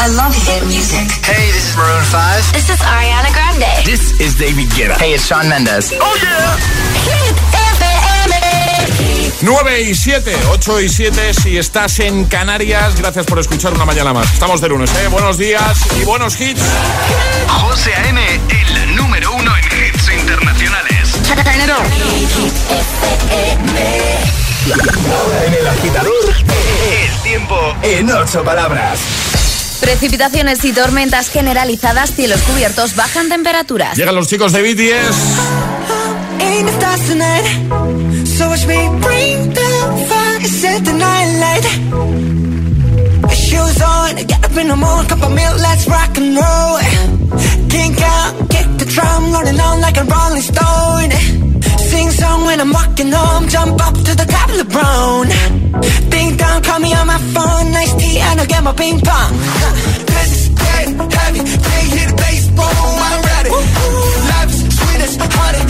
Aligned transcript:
I 0.00 0.06
love 0.14 0.32
hit 0.32 0.62
music. 0.64 1.10
Hey, 1.26 1.50
this 1.50 1.70
is 1.70 1.76
Maroon 1.76 2.04
5. 2.04 2.52
This 2.52 2.70
is 2.70 2.78
Ariana 2.78 3.34
Grande. 3.34 3.84
This 3.84 4.14
is 4.20 4.38
David 4.38 4.70
Guetta. 4.70 4.94
Hey, 4.96 5.14
it's 5.14 5.26
Sean 5.26 5.48
Mendes. 5.48 5.92
Oh 5.98 6.14
yeah. 6.22 6.54
Hit 7.02 7.34
FM. 7.82 9.42
9 9.42 9.80
y 9.82 9.94
7, 9.94 10.36
8 10.50 10.80
y 10.80 10.88
7 10.88 11.34
si 11.34 11.58
estás 11.58 11.98
en 11.98 12.26
Canarias. 12.26 12.94
Gracias 12.94 13.26
por 13.26 13.40
escuchar 13.40 13.74
una 13.74 13.84
mañana 13.84 14.12
más. 14.12 14.32
Estamos 14.32 14.60
de 14.60 14.68
lunes, 14.68 14.90
¿eh? 14.94 15.08
Buenos 15.08 15.36
días 15.36 15.76
y 16.00 16.04
buenos 16.04 16.40
hits. 16.40 16.62
José 17.48 17.92
A.M., 17.94 18.20
el 18.50 18.94
número 18.94 19.32
uno 19.34 19.52
en 19.56 19.64
hits 19.64 20.12
internacionales. 20.12 21.18
Ahora 25.10 25.44
en 25.44 25.54
el 25.54 25.66
agitador, 25.66 26.34
el 26.92 27.22
tiempo 27.22 27.74
en 27.82 28.10
ocho 28.12 28.44
palabras. 28.44 29.37
Precipitaciones 29.80 30.64
y 30.64 30.72
tormentas 30.72 31.28
generalizadas, 31.30 32.12
cielos 32.14 32.40
cubiertos, 32.42 32.94
bajan 32.96 33.28
temperaturas. 33.28 33.96
Llegan 33.96 34.14
los 34.14 34.28
chicos 34.28 34.52
de 34.52 34.62
BTS. 34.62 35.16
Shoes 43.30 43.80
on, 43.82 44.16
get 44.26 44.44
up 44.44 44.56
in 44.56 44.68
the 44.68 44.76
morning, 44.76 45.08
cup 45.08 45.22
of 45.22 45.32
milk, 45.32 45.58
let's 45.60 45.86
rock 45.88 46.16
and 46.16 46.36
roll. 46.36 46.78
Kink 47.68 48.00
out, 48.00 48.48
kick 48.48 48.66
the 48.78 48.84
drum, 48.84 49.32
rolling 49.32 49.60
on 49.60 49.80
like 49.80 49.96
a 49.96 50.04
rolling 50.04 50.42
stone. 50.42 51.47
Sing 51.88 52.10
song 52.10 52.44
when 52.44 52.60
I'm 52.60 52.70
walking 52.70 53.10
home, 53.10 53.48
jump 53.48 53.80
up 53.80 53.94
to 53.94 54.12
the 54.20 54.26
top 54.28 54.48
of 54.50 54.58
the 54.58 54.68
brown. 54.68 55.26
Ding 56.10 56.36
dong, 56.36 56.62
call 56.62 56.80
me 56.80 56.92
on 56.92 57.06
my 57.06 57.16
phone, 57.32 57.72
nice 57.72 57.94
tea, 57.94 58.18
and 58.20 58.40
I'll 58.40 58.46
get 58.46 58.62
my 58.62 58.72
ping 58.72 59.00
pong. 59.00 59.32
This 60.12 60.30
is 60.36 60.48
getting 60.52 60.94
heavy, 60.98 61.40
can't 61.66 61.88
hear 61.94 62.08
the 62.10 62.16
bass, 62.20 62.44
boom, 62.48 62.94
I'm 63.08 63.20
ready. 63.32 63.50
Life 64.30 64.50
is 64.52 64.60
sweet 64.76 65.00
as 65.06 65.16
honey, 65.16 65.62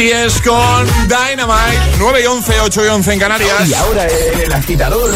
BTS 0.00 0.40
con 0.40 0.86
Dynamite. 1.08 1.98
9 1.98 2.22
y 2.22 2.26
11, 2.26 2.60
8 2.60 2.84
y 2.86 2.88
11 2.88 3.12
en 3.12 3.18
Canarias. 3.18 3.68
Y 3.68 3.74
ahora 3.74 4.06
el 4.06 4.50
agitador, 4.50 5.10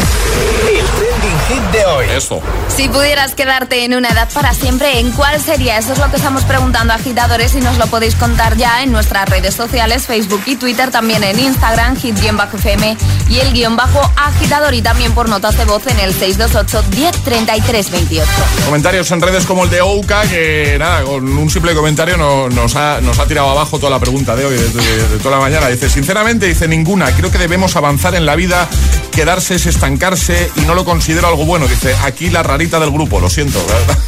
hit 1.49 1.63
de 1.73 1.85
hoy. 1.87 2.07
Eso. 2.17 2.41
Si 2.69 2.89
pudieras 2.89 3.35
quedarte 3.35 3.85
en 3.85 3.95
una 3.95 4.09
edad 4.09 4.29
para 4.33 4.53
siempre, 4.55 4.99
¿en 4.99 5.11
cuál 5.13 5.41
sería? 5.41 5.79
Eso 5.79 5.93
es 5.93 5.99
lo 5.99 6.11
que 6.11 6.17
estamos 6.17 6.43
preguntando 6.45 6.93
a 6.93 6.97
agitadores 6.97 7.55
y 7.55 7.61
nos 7.61 7.79
lo 7.79 7.87
podéis 7.87 8.15
contar 8.17 8.57
ya 8.57 8.83
en 8.83 8.93
nuestras 8.93 9.29
redes 9.29 9.55
sociales, 9.55 10.07
Facebook 10.07 10.43
y 10.47 10.57
Twitter, 10.57 10.91
también 10.91 11.23
en 11.25 11.39
Instagram, 11.39 11.97
hit-fm 11.97 12.97
y 13.29 13.39
el 13.41 13.53
guion 13.53 13.77
bajo 13.77 14.01
agitador 14.17 14.75
y 14.75 14.83
también 14.83 15.13
por 15.13 15.29
notas 15.29 15.57
de 15.57 15.65
voz 15.65 15.87
en 15.87 15.99
el 16.01 16.13
628 16.15 16.85
1033 16.97 17.91
28. 17.91 18.31
Comentarios 18.67 19.11
en 19.11 19.21
redes 19.21 19.45
como 19.47 19.65
el 19.65 19.71
de 19.71 19.81
Ouka, 19.81 20.23
que 20.23 20.77
nada, 20.79 21.03
con 21.05 21.27
un 21.27 21.51
simple 21.51 21.75
comentario 21.75 22.17
no- 22.17 22.49
nos, 22.49 22.77
ha, 22.77 23.01
nos 23.01 23.19
ha 23.19 23.27
tirado 23.27 23.51
abajo 23.51 23.79
toda 23.79 23.91
la 23.91 23.99
pregunta 24.01 24.35
de 24.37 24.45
hoy, 24.47 24.55
de, 24.57 24.69
de- 24.69 25.09
de 25.09 25.19
toda 25.19 25.37
la 25.37 25.43
mañana. 25.43 25.69
Dice, 25.69 25.89
sinceramente, 25.89 26.47
dice 26.47 26.69
ninguna. 26.69 27.11
Creo 27.13 27.31
que 27.31 27.39
debemos 27.39 27.77
avanzar 27.77 28.15
en 28.15 28.27
la 28.27 28.35
vida, 28.37 28.69
quedarse 29.13 29.55
es 29.57 29.67
estancarse 29.67 30.51
y 30.57 30.61
no 30.63 30.75
lo 30.75 30.85
considero 30.85 31.29
algo 31.35 31.45
bueno. 31.45 31.67
Dice, 31.67 31.95
aquí 32.05 32.31
la 32.31 32.43
rarita 32.43 32.79
del 32.79 32.91
grupo, 32.91 33.21
lo 33.21 33.29
siento. 33.29 33.65
¿verdad? 33.67 33.99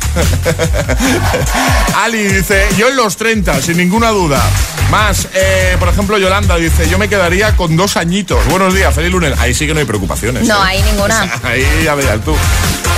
Ali 2.05 2.23
dice, 2.23 2.67
yo 2.78 2.88
en 2.88 2.96
los 2.96 3.17
30, 3.17 3.61
sin 3.61 3.76
ninguna 3.76 4.11
duda. 4.11 4.43
Más, 4.90 5.26
eh, 5.34 5.76
por 5.78 5.88
ejemplo, 5.88 6.17
Yolanda 6.19 6.56
dice, 6.56 6.88
yo 6.88 6.99
me 6.99 7.08
quedaría 7.08 7.56
con 7.56 7.76
dos 7.76 7.96
añitos. 7.96 8.46
Buenos 8.46 8.75
días, 8.75 8.94
feliz 8.94 9.11
lunes. 9.11 9.38
Ahí 9.38 9.52
sí 9.52 9.67
que 9.67 9.75
no 9.75 9.81
hay 9.81 9.87
preocupaciones. 9.87 10.46
No 10.46 10.55
¿eh? 10.56 10.62
hay 10.62 10.82
ninguna. 10.82 11.28
Ahí 11.43 11.67
ya 11.84 11.94
veas 11.94 12.20
tú. 12.25 12.34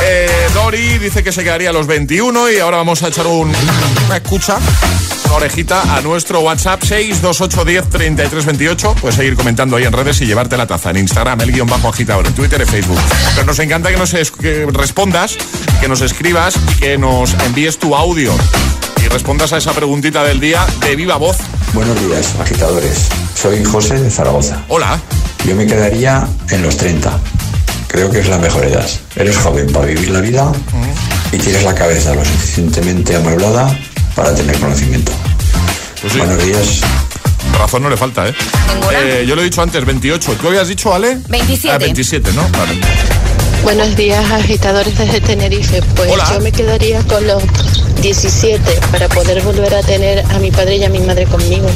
Eh, 0.02 0.30
Dori 0.54 0.98
dice 0.98 1.25
que 1.25 1.32
se 1.32 1.42
quedaría 1.42 1.70
a 1.70 1.72
los 1.72 1.86
21 1.86 2.50
y 2.50 2.58
ahora 2.58 2.76
vamos 2.76 3.02
a 3.02 3.08
echar 3.08 3.26
un, 3.26 3.50
una 4.06 4.16
escucha, 4.16 4.58
una 5.28 5.36
orejita 5.36 5.96
a 5.96 6.00
nuestro 6.00 6.40
WhatsApp 6.40 6.82
62810 6.82 7.88
3328. 7.90 8.94
Puedes 9.00 9.16
seguir 9.16 9.36
comentando 9.36 9.76
ahí 9.76 9.84
en 9.84 9.92
redes 9.92 10.20
y 10.20 10.26
llevarte 10.26 10.56
la 10.56 10.66
taza 10.66 10.90
en 10.90 10.96
Instagram, 10.98 11.40
el 11.42 11.52
guion 11.52 11.66
bajo 11.69 11.88
agitador, 11.88 12.26
en 12.26 12.32
Twitter 12.34 12.60
y 12.60 12.64
Facebook. 12.70 12.98
Pero 13.34 13.46
nos 13.46 13.58
encanta 13.58 13.90
que 13.90 13.96
nos 13.96 14.14
es- 14.14 14.30
que 14.30 14.66
respondas, 14.72 15.36
que 15.80 15.88
nos 15.88 16.00
escribas 16.00 16.54
y 16.56 16.80
que 16.80 16.98
nos 16.98 17.34
envíes 17.44 17.78
tu 17.78 17.94
audio 17.94 18.32
y 19.04 19.08
respondas 19.08 19.52
a 19.52 19.58
esa 19.58 19.72
preguntita 19.72 20.25
del 20.25 20.40
día 20.40 20.64
de 20.80 20.96
viva 20.96 21.16
voz. 21.16 21.36
Buenos 21.75 22.00
días, 22.06 22.34
agitadores. 22.40 23.08
Soy 23.34 23.62
José 23.64 23.98
de 24.00 24.10
Zaragoza. 24.10 24.64
Hola. 24.69 24.98
Yo 25.46 25.54
me 25.54 25.66
quedaría 25.66 26.26
en 26.50 26.62
los 26.62 26.76
30. 26.76 27.19
Creo 27.86 28.10
que 28.10 28.19
es 28.20 28.28
la 28.28 28.38
mejor 28.38 28.64
edad. 28.64 28.86
Eres 29.16 29.36
joven 29.38 29.70
para 29.72 29.86
vivir 29.86 30.10
la 30.10 30.20
vida 30.20 30.50
y 31.32 31.38
tienes 31.38 31.62
la 31.64 31.75
cabeza 31.75 32.14
lo 32.14 32.25
suficientemente 32.25 33.14
amueblada 33.16 33.75
para 34.19 34.35
tener 34.35 34.59
conocimiento. 34.59 35.12
Pues 36.00 36.12
sí, 36.12 36.19
Buenos 36.19 36.44
días. 36.44 36.81
razón 37.56 37.85
no 37.85 37.88
le 37.88 37.97
falta, 37.97 38.29
¿eh? 38.29 38.35
Ninguna. 38.75 38.99
Eh, 39.00 39.25
Yo 39.26 39.37
lo 39.37 39.43
he 39.43 39.44
dicho 39.44 39.62
antes, 39.62 39.85
28. 39.85 40.32
¿Tú 40.41 40.49
habías 40.49 40.67
dicho, 40.67 40.93
Ale? 40.93 41.19
27. 41.29 41.73
Ah, 41.75 41.79
27, 41.79 42.32
¿no? 42.32 42.43
Vale. 42.49 42.81
Buenos 43.62 43.94
días, 43.94 44.29
agitadores 44.32 44.99
desde 44.99 45.20
Tenerife. 45.20 45.82
Pues 45.94 46.11
Hola. 46.11 46.29
yo 46.32 46.41
me 46.41 46.50
quedaría 46.50 47.00
con 47.05 47.25
los 47.29 47.43
17 48.03 48.81
para 48.91 49.09
poder 49.09 49.41
volver 49.43 49.73
a 49.75 49.82
tener 49.82 50.25
a 50.31 50.38
mi 50.41 50.50
padre 50.50 50.76
y 50.79 50.85
a 50.85 50.88
mi 50.88 50.99
madre 51.00 51.25
conmigo. 51.26 51.69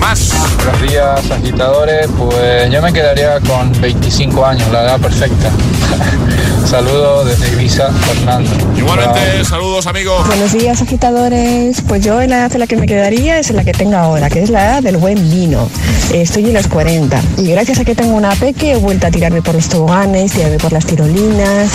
Más. 0.00 0.32
Buenos 0.64 0.82
días, 0.82 1.30
agitadores. 1.30 2.08
Pues 2.16 2.70
yo 2.70 2.82
me 2.82 2.92
quedaría 2.92 3.40
con 3.40 3.72
25 3.80 4.44
años, 4.44 4.70
la 4.70 4.82
edad 4.82 5.00
perfecta. 5.00 5.50
Saludos 6.66 7.26
desde 7.26 7.54
Ibiza, 7.54 7.90
Fernando. 7.90 8.50
Igualmente, 8.76 9.42
saludos, 9.44 9.86
amigos. 9.86 10.26
Buenos 10.26 10.52
días, 10.52 10.82
agitadores. 10.82 11.80
Pues 11.88 12.04
yo 12.04 12.20
en 12.20 12.28
la 12.28 12.40
edad 12.40 12.52
en 12.52 12.60
la 12.60 12.66
que 12.66 12.76
me 12.76 12.86
quedaría 12.86 13.38
es 13.38 13.48
en 13.48 13.56
la 13.56 13.64
que 13.64 13.72
tengo 13.72 13.96
ahora, 13.96 14.28
que 14.28 14.42
es 14.42 14.50
la 14.50 14.64
edad 14.66 14.82
del 14.82 14.98
buen 14.98 15.30
vino. 15.30 15.70
Estoy 16.12 16.44
en 16.44 16.54
los 16.54 16.66
40 16.66 17.22
y 17.38 17.50
gracias 17.52 17.78
a 17.78 17.84
que 17.86 17.94
tengo 17.94 18.14
una 18.14 18.30
peque 18.32 18.72
he 18.72 18.76
vuelto 18.76 19.06
a 19.06 19.10
tirarme 19.10 19.40
por 19.40 19.54
los 19.54 19.68
toboganes, 19.68 20.32
tirarme 20.32 20.58
por 20.58 20.72
las 20.72 20.84
tirolinas, 20.84 21.70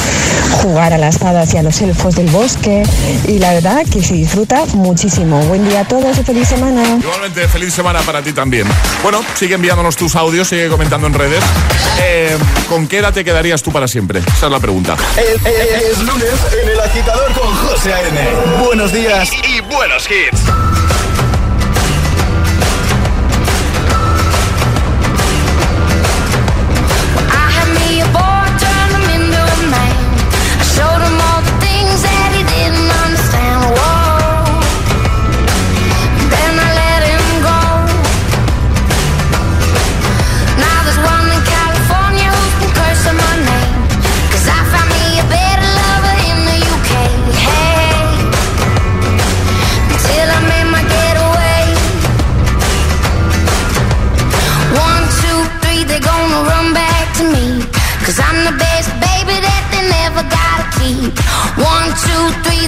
jugar 0.62 0.94
a 0.94 1.00
las 1.00 1.22
hadas 1.24 1.52
y 1.56 1.58
a 1.58 1.64
los 1.64 1.82
elfos 1.82 2.16
del 2.16 2.28
bosque 2.28 2.84
y 3.28 3.40
la 3.40 3.54
verdad 3.54 3.84
que 3.92 4.04
se 4.04 4.14
disfruta 4.14 4.64
muchísimo. 4.76 5.40
Buen 5.46 5.68
día 5.68 5.82
a 5.82 5.86
todos 5.86 6.20
y 6.20 6.24
feliz 6.24 6.48
semana. 6.48 6.84
Igualmente, 7.00 7.48
feliz 7.48 7.74
semana 7.74 8.00
para 8.02 8.13
ti 8.22 8.34
también. 8.34 8.68
Bueno, 9.02 9.24
sigue 9.36 9.56
enviándonos 9.56 9.96
tus 9.96 10.16
audios, 10.16 10.48
sigue 10.48 10.68
comentando 10.70 11.08
en 11.08 11.14
redes. 11.14 11.44
Eh, 12.02 12.38
¿Con 12.70 12.88
qué 12.88 12.98
edad 13.00 13.14
te 13.14 13.24
quedarías 13.24 13.62
tú 13.64 13.72
para 13.72 13.88
siempre? 13.88 14.20
Esa 14.20 14.46
es 14.48 14.52
la 14.52 14.60
pregunta. 14.60 14.96
Es, 15.18 15.46
es- 15.46 15.84
es 15.92 16.00
lunes 16.00 16.30
en 16.62 16.70
el 16.70 16.80
agitador 16.80 17.32
con 17.34 17.54
José 17.56 17.94
A.M. 17.94 18.20
Buenos 18.64 18.92
días 18.94 19.30
y, 19.34 19.58
y 19.58 19.62
buenos 19.62 20.08
hits. 20.10 20.73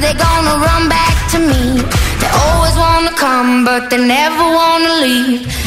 They're 0.06 0.24
gonna 0.30 0.56
run 0.68 0.88
back 0.88 1.16
to 1.34 1.40
me. 1.40 1.82
They 2.22 2.30
always 2.46 2.76
wanna 2.78 3.14
come, 3.26 3.66
but 3.66 3.90
they 3.90 3.98
never 3.98 4.44
wanna 4.60 4.94
leave. 5.06 5.65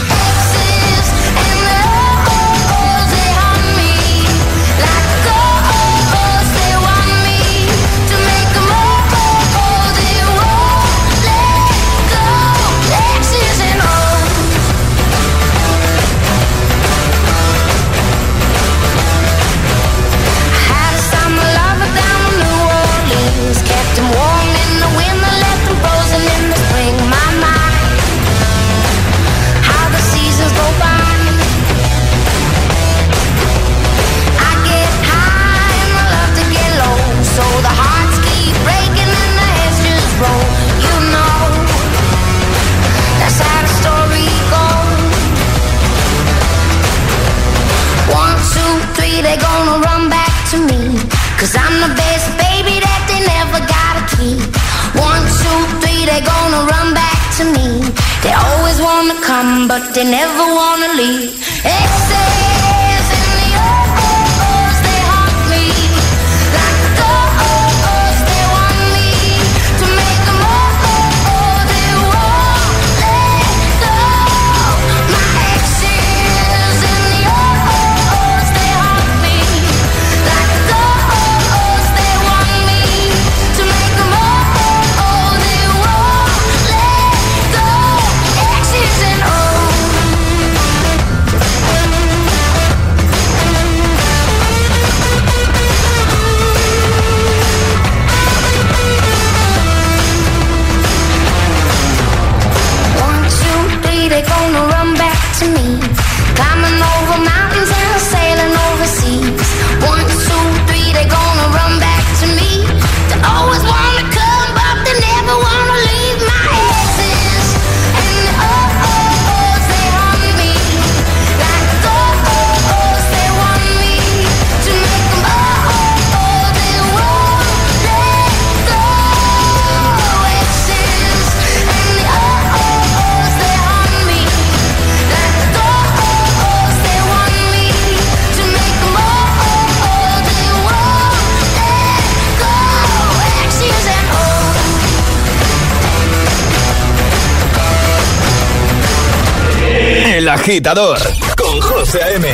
Agitador 150.49 150.99
con 151.37 151.61
José 151.61 152.03
A.M. 152.03 152.27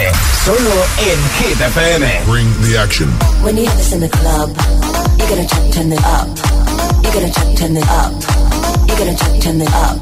Solo 0.44 0.87
en 0.99 1.18
Hit 1.37 1.61
FM. 1.61 2.06
Bring 2.26 2.47
the 2.62 2.78
action. 2.78 3.09
When 3.42 3.56
you 3.56 3.66
have 3.66 3.76
this 3.76 3.92
in 3.92 4.00
the 4.00 4.09
club, 4.09 4.50
you're 5.18 5.28
gonna 5.28 5.47
turn, 5.49 5.71
turn 5.73 5.92
it 5.92 6.04
up. 6.04 6.28
You're 7.02 7.12
gonna 7.12 7.33
turn, 7.33 7.56
turn 7.56 7.76
it 7.76 7.88
up. 7.88 8.12
You're 8.87 8.99
gonna 8.99 9.16
turn, 9.16 9.40
turn 9.40 9.61
it 9.61 9.75
up. 9.75 9.99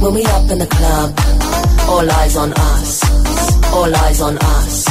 When 0.00 0.14
we 0.14 0.24
up 0.26 0.48
in 0.48 0.58
the 0.58 0.66
club, 0.66 1.10
all 1.88 2.08
eyes 2.08 2.36
on 2.36 2.52
us. 2.52 3.02
All 3.72 3.96
eyes 3.96 4.20
on 4.20 4.38
us. 4.38 4.86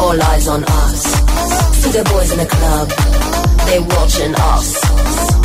All 0.00 0.22
eyes 0.22 0.48
on 0.48 0.64
us. 0.64 1.02
See 1.76 1.90
the 1.90 2.04
boys 2.04 2.32
in 2.32 2.38
the 2.38 2.46
club, 2.46 2.88
They're 3.66 3.82
watching 3.82 4.34
us. 4.34 4.80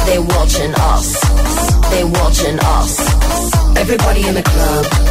They're 0.05 0.21
watching 0.21 0.73
us. 0.75 1.19
They're 1.91 2.07
watching 2.07 2.57
us. 2.59 2.91
Everybody 3.75 4.27
in 4.27 4.35
the 4.35 4.43
club. 4.43 5.10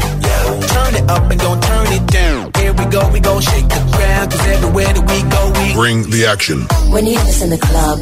Turn 0.75 0.95
it 0.95 1.05
up 1.09 1.29
and 1.31 1.39
gon' 1.39 1.59
turn 1.61 1.87
it 1.97 2.05
down. 2.07 2.51
Here 2.57 2.73
we 2.73 2.85
go, 2.85 3.01
we 3.11 3.19
gon' 3.19 3.41
shake 3.41 3.67
the 3.67 3.81
ground. 3.95 4.31
Cause 4.31 4.45
everywhere 4.47 4.91
that 4.93 5.05
we 5.11 5.17
go, 5.35 5.41
we 5.57 5.73
Bring 5.73 6.09
the 6.09 6.25
action. 6.25 6.67
When 6.91 7.05
you 7.05 7.13
hear 7.17 7.25
this 7.25 7.41
in 7.41 7.49
the 7.49 7.57
club, 7.57 7.99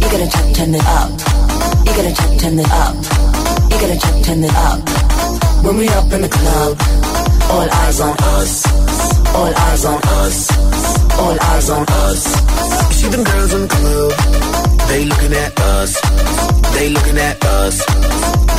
you 0.00 0.06
gotta 0.12 0.28
turn, 0.34 0.52
turn 0.52 0.74
it 0.74 0.86
up. 1.00 1.10
You 1.86 1.92
gotta 1.98 2.14
turn, 2.14 2.38
turn 2.38 2.58
it 2.58 2.70
up. 2.84 2.94
You 3.70 3.76
gotta 3.82 3.98
turn, 4.04 4.22
turn 4.22 4.44
it 4.44 4.54
up. 4.68 4.78
When 5.64 5.76
we 5.78 5.88
up 5.88 6.12
in 6.12 6.20
the 6.20 6.28
club, 6.28 6.76
all 7.50 7.68
eyes 7.82 8.00
on 8.00 8.16
us. 8.36 8.52
All 9.34 9.52
eyes 9.66 9.84
on 9.84 10.00
us. 10.22 10.36
All 11.18 11.36
eyes 11.40 11.70
on 11.70 11.84
us. 11.88 12.22
You 12.88 12.94
see 13.00 13.08
them 13.08 13.24
girls 13.24 13.52
in 13.54 13.62
the 13.62 13.68
club, 13.68 14.12
they 14.88 15.04
looking 15.04 15.32
at 15.32 15.52
us. 15.60 16.00
They 16.74 16.90
looking 16.90 17.18
at 17.18 17.44
us. 17.44 18.43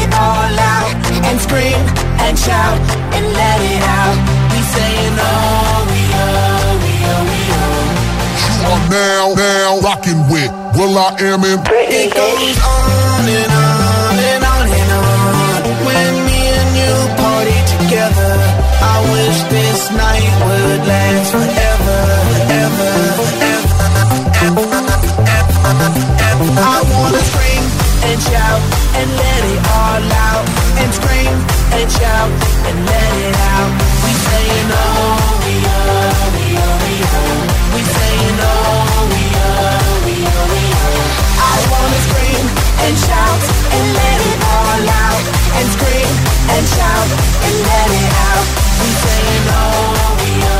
scream 1.45 1.81
and 2.23 2.37
shout 2.37 2.79
and 3.15 3.25
let 3.33 3.59
it 3.73 3.83
out. 3.99 4.17
We 4.53 4.59
saying 4.75 5.15
oh, 5.17 5.87
we 5.91 6.01
oh, 6.13 6.79
we 6.83 6.93
oh, 7.11 7.21
we 7.29 7.39
oh. 7.61 8.01
You 8.41 8.53
are 8.71 8.85
now, 8.89 9.25
now 9.35 9.79
rocking 9.81 10.21
with 10.29 10.51
Will 10.77 10.95
I 10.97 11.09
Am 11.29 11.41
in 11.43 11.59
Britney, 11.65 12.07
It 12.07 12.13
goes 12.13 12.57
on 12.61 13.25
and 13.25 13.51
on 13.51 14.15
and 14.31 14.43
on 14.53 14.65
and 14.69 14.91
on. 15.01 15.59
When 15.87 16.13
me 16.29 16.39
and 16.59 16.71
you 16.81 16.93
party 17.19 17.59
together, 17.75 18.33
I 18.93 18.95
wish 19.13 19.37
this 19.49 19.81
night 19.91 20.31
would 20.45 20.81
last 20.87 21.29
forever, 21.33 21.99
forever, 22.37 22.91
forever, 23.19 23.79
ever, 24.45 24.67
ever. 26.29 26.61
I 26.61 26.77
wanna 26.91 27.21
scream 27.29 27.50
and 28.03 28.19
shout 28.21 28.61
and 28.97 29.07
let 29.15 29.41
it 29.45 29.61
all 29.77 30.03
out. 30.29 30.45
And 30.81 30.89
scream 30.93 31.35
and 31.77 31.87
shout 31.91 32.31
and 32.67 32.77
let 32.85 33.11
it 33.27 33.35
out. 33.53 33.71
We 34.03 34.11
saying 34.27 34.69
oh, 34.71 35.17
we 35.45 35.55
oh, 35.61 36.25
we 36.35 36.45
oh, 36.57 36.75
we 36.85 36.95
oh. 37.05 37.37
We 37.75 37.81
saying 37.81 38.37
oh, 38.41 38.53
we 39.13 39.23
oh, 39.37 40.05
we 40.05 40.15
oh, 40.25 40.45
we 40.53 40.63
oh. 40.81 41.03
I 41.37 41.55
wanna 41.71 41.99
scream 42.09 42.45
and 42.85 42.95
shout 42.97 43.41
and 43.75 43.85
let 43.99 44.19
it 44.31 44.39
all 44.55 44.83
out. 45.05 45.23
And 45.57 45.67
scream 45.75 46.11
and 46.55 46.63
shout 46.75 47.09
and 47.45 47.55
let 47.69 47.89
it 48.01 48.11
out. 48.29 48.45
We 48.81 48.89
saying 49.05 49.45
oh, 49.49 49.61
we 50.19 50.31
oh, 50.41 50.57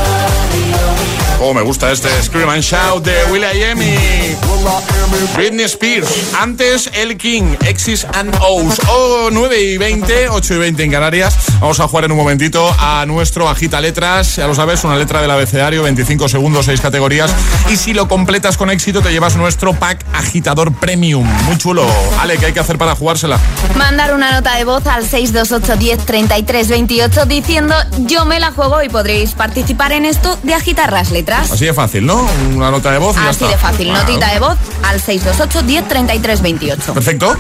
we 0.54 0.62
oh, 0.78 0.94
we 1.00 1.10
oh. 1.42 1.50
Oh, 1.50 1.54
me 1.54 1.64
gusta 1.64 1.90
este 1.90 2.10
Scream 2.22 2.50
and 2.50 2.64
Shout 2.64 3.04
de 3.04 3.26
Will.i.am 3.32 3.80
y 3.80 5.01
Britney 5.36 5.66
Spears. 5.66 6.08
Antes, 6.40 6.90
El 6.94 7.18
King, 7.18 7.56
X's 7.62 8.06
and 8.14 8.36
O's. 8.42 8.80
Oh, 8.90 9.30
9 9.32 9.62
y 9.62 9.78
20, 9.78 10.30
8 10.30 10.54
y 10.54 10.58
20 10.58 10.84
en 10.84 10.92
Canarias. 10.92 11.36
Vamos 11.60 11.80
a 11.80 11.88
jugar 11.88 12.06
en 12.06 12.12
un 12.12 12.18
momentito 12.18 12.74
a 12.80 13.06
nuestro 13.06 13.50
Agita 13.50 13.82
Letras. 13.82 14.36
Ya 14.38 14.48
lo 14.48 14.56
sabes, 14.56 14.84
una 14.84 14.96
letra 14.96 15.22
del 15.22 15.32
abecedario, 15.32 15.84
25 15.84 16.30
segundos, 16.30 16.66
6 16.66 16.82
categorías. 16.82 17.32
Y 17.70 17.78
si 17.78 17.94
lo 17.94 18.08
completas 18.08 18.58
con 18.58 18.70
éxito, 18.70 19.02
te 19.02 19.12
llevas 19.12 19.36
nuestro 19.36 19.74
pack 19.74 20.06
agitador 20.14 20.74
premium. 20.74 21.26
Muy 21.46 21.58
chulo. 21.58 21.86
Ale, 22.20 22.38
¿qué 22.38 22.48
hay 22.48 22.54
que 22.54 22.60
hacer 22.60 22.78
para 22.78 22.96
jugársela? 22.96 23.40
Mandar 23.76 24.14
una 24.14 24.32
nota 24.32 24.56
de 24.56 24.64
voz 24.64 24.86
al 24.88 25.08
628 25.08 25.78
10 25.78 26.06
33 26.06 26.68
28 26.70 27.26
diciendo 27.26 27.76
yo 28.00 28.26
me 28.26 28.40
la 28.40 28.52
juego 28.52 28.82
y 28.84 28.90
podréis 28.90 29.32
participar 29.34 29.92
en 29.92 30.06
esto 30.06 30.38
de 30.44 30.54
agitar 30.54 30.92
las 30.94 31.12
letras. 31.12 31.52
Así 31.52 31.66
de 31.66 31.74
fácil, 31.74 32.06
¿no? 32.06 32.28
Una 32.56 32.72
nota 32.72 32.92
de 32.92 32.98
voz 32.98 33.16
y 33.18 33.20
ya 33.20 33.30
Así 33.30 33.44
está. 33.46 33.56
de 33.56 33.62
fácil, 33.62 33.88
Bueno, 33.90 34.04
notita 34.04 34.32
de 34.34 34.40
voz 34.40 34.58
al 34.84 35.01
628 35.02 35.62
10 35.66 35.88
33 35.88 36.42
28. 36.42 36.94
Perfecto. 36.94 37.36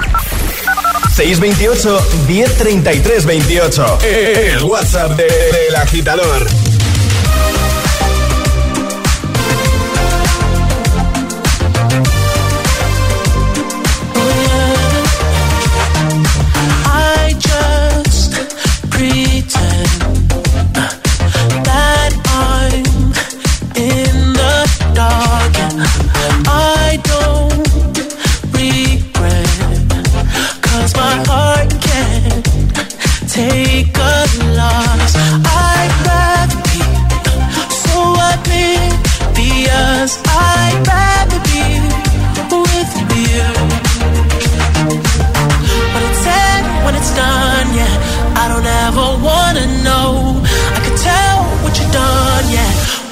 628 1.15 1.99
1033 2.27 3.25
28. 3.25 3.97
El 4.03 4.63
WhatsApp 4.63 5.11
de- 5.17 5.23
del 5.25 5.75
agitador. 5.75 6.47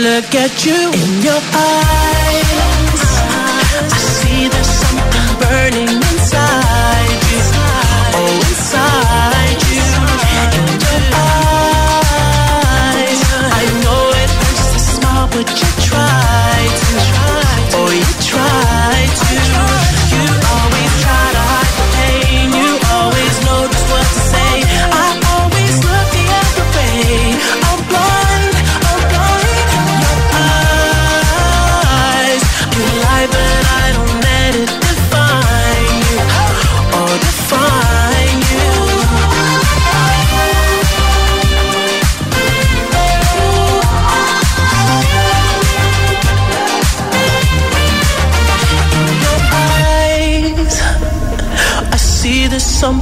look 0.00 0.34
at 0.34 0.64
you. 0.64 1.17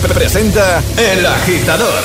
Presenta 0.00 0.80
El 0.96 1.26
Agitador. 1.26 2.04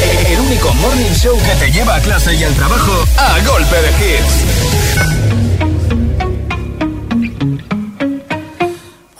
E-, 0.00 0.32
el 0.32 0.40
único 0.40 0.72
morning 0.74 1.12
show 1.12 1.36
que 1.38 1.54
te 1.56 1.70
lleva 1.70 1.96
a 1.96 2.00
clase 2.00 2.34
y 2.34 2.42
al 2.42 2.54
trabajo 2.54 2.92
a 3.18 3.40
golpe 3.44 3.76
de 3.76 3.88
hits. 4.00 5.44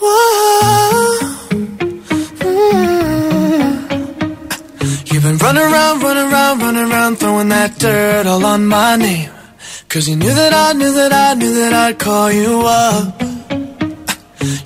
Whoa. 0.00 1.34
You've 5.04 5.22
been 5.22 5.38
running 5.38 5.62
around, 5.62 6.02
running 6.02 6.32
around, 6.32 6.62
running 6.62 6.90
around, 6.90 7.16
throwing 7.18 7.48
that 7.50 7.78
dirt 7.78 8.26
all 8.26 8.44
on 8.46 8.66
my 8.66 8.96
name. 8.96 9.30
Cause 9.88 10.08
you 10.08 10.16
knew 10.16 10.32
that 10.34 10.54
I, 10.54 10.72
knew 10.72 10.92
that 10.94 11.12
I, 11.12 11.34
knew 11.34 11.54
that 11.54 11.72
I'd 11.72 11.98
call 11.98 12.32
you 12.32 12.62
up. 12.66 13.23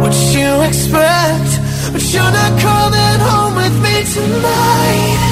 what 0.00 0.14
you 0.34 0.62
expect, 0.62 1.50
but 1.92 2.02
you're 2.12 2.32
not 2.40 2.60
coming 2.60 3.20
home 3.28 3.54
with 3.56 3.74
me 3.82 4.04
tonight. 4.14 5.27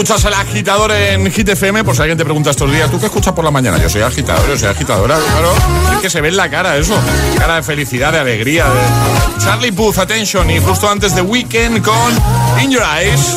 Escuchas 0.00 0.24
el 0.24 0.32
agitador 0.32 0.92
en 0.92 1.30
Hit 1.30 1.50
FM, 1.50 1.84
por 1.84 1.94
si 1.94 2.00
alguien 2.00 2.16
te 2.16 2.24
pregunta 2.24 2.48
estos 2.48 2.72
días, 2.72 2.90
¿tú 2.90 2.98
qué 2.98 3.04
escuchas 3.04 3.34
por 3.34 3.44
la 3.44 3.50
mañana? 3.50 3.76
Yo 3.76 3.90
soy 3.90 4.00
agitador, 4.00 4.48
yo 4.48 4.56
soy 4.56 4.70
agitadora, 4.70 5.18
claro. 5.18 5.52
Es 5.92 5.98
que 5.98 6.08
se 6.08 6.22
ve 6.22 6.28
en 6.28 6.38
la 6.38 6.48
cara 6.48 6.78
eso. 6.78 6.98
Cara 7.36 7.56
de 7.56 7.62
felicidad, 7.62 8.10
de 8.10 8.20
alegría. 8.20 8.64
De... 8.64 9.44
Charlie 9.44 9.72
Puth, 9.72 9.98
Attention, 9.98 10.50
y 10.50 10.58
justo 10.58 10.88
antes 10.88 11.14
de 11.14 11.20
Weekend 11.20 11.84
con 11.84 12.18
In 12.62 12.70
Your 12.70 12.82
Eyes. 12.82 13.36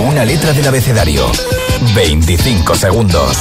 Una 0.00 0.24
letra 0.24 0.52
del 0.52 0.66
abecedario. 0.66 1.30
25 1.94 2.74
segundos. 2.74 3.36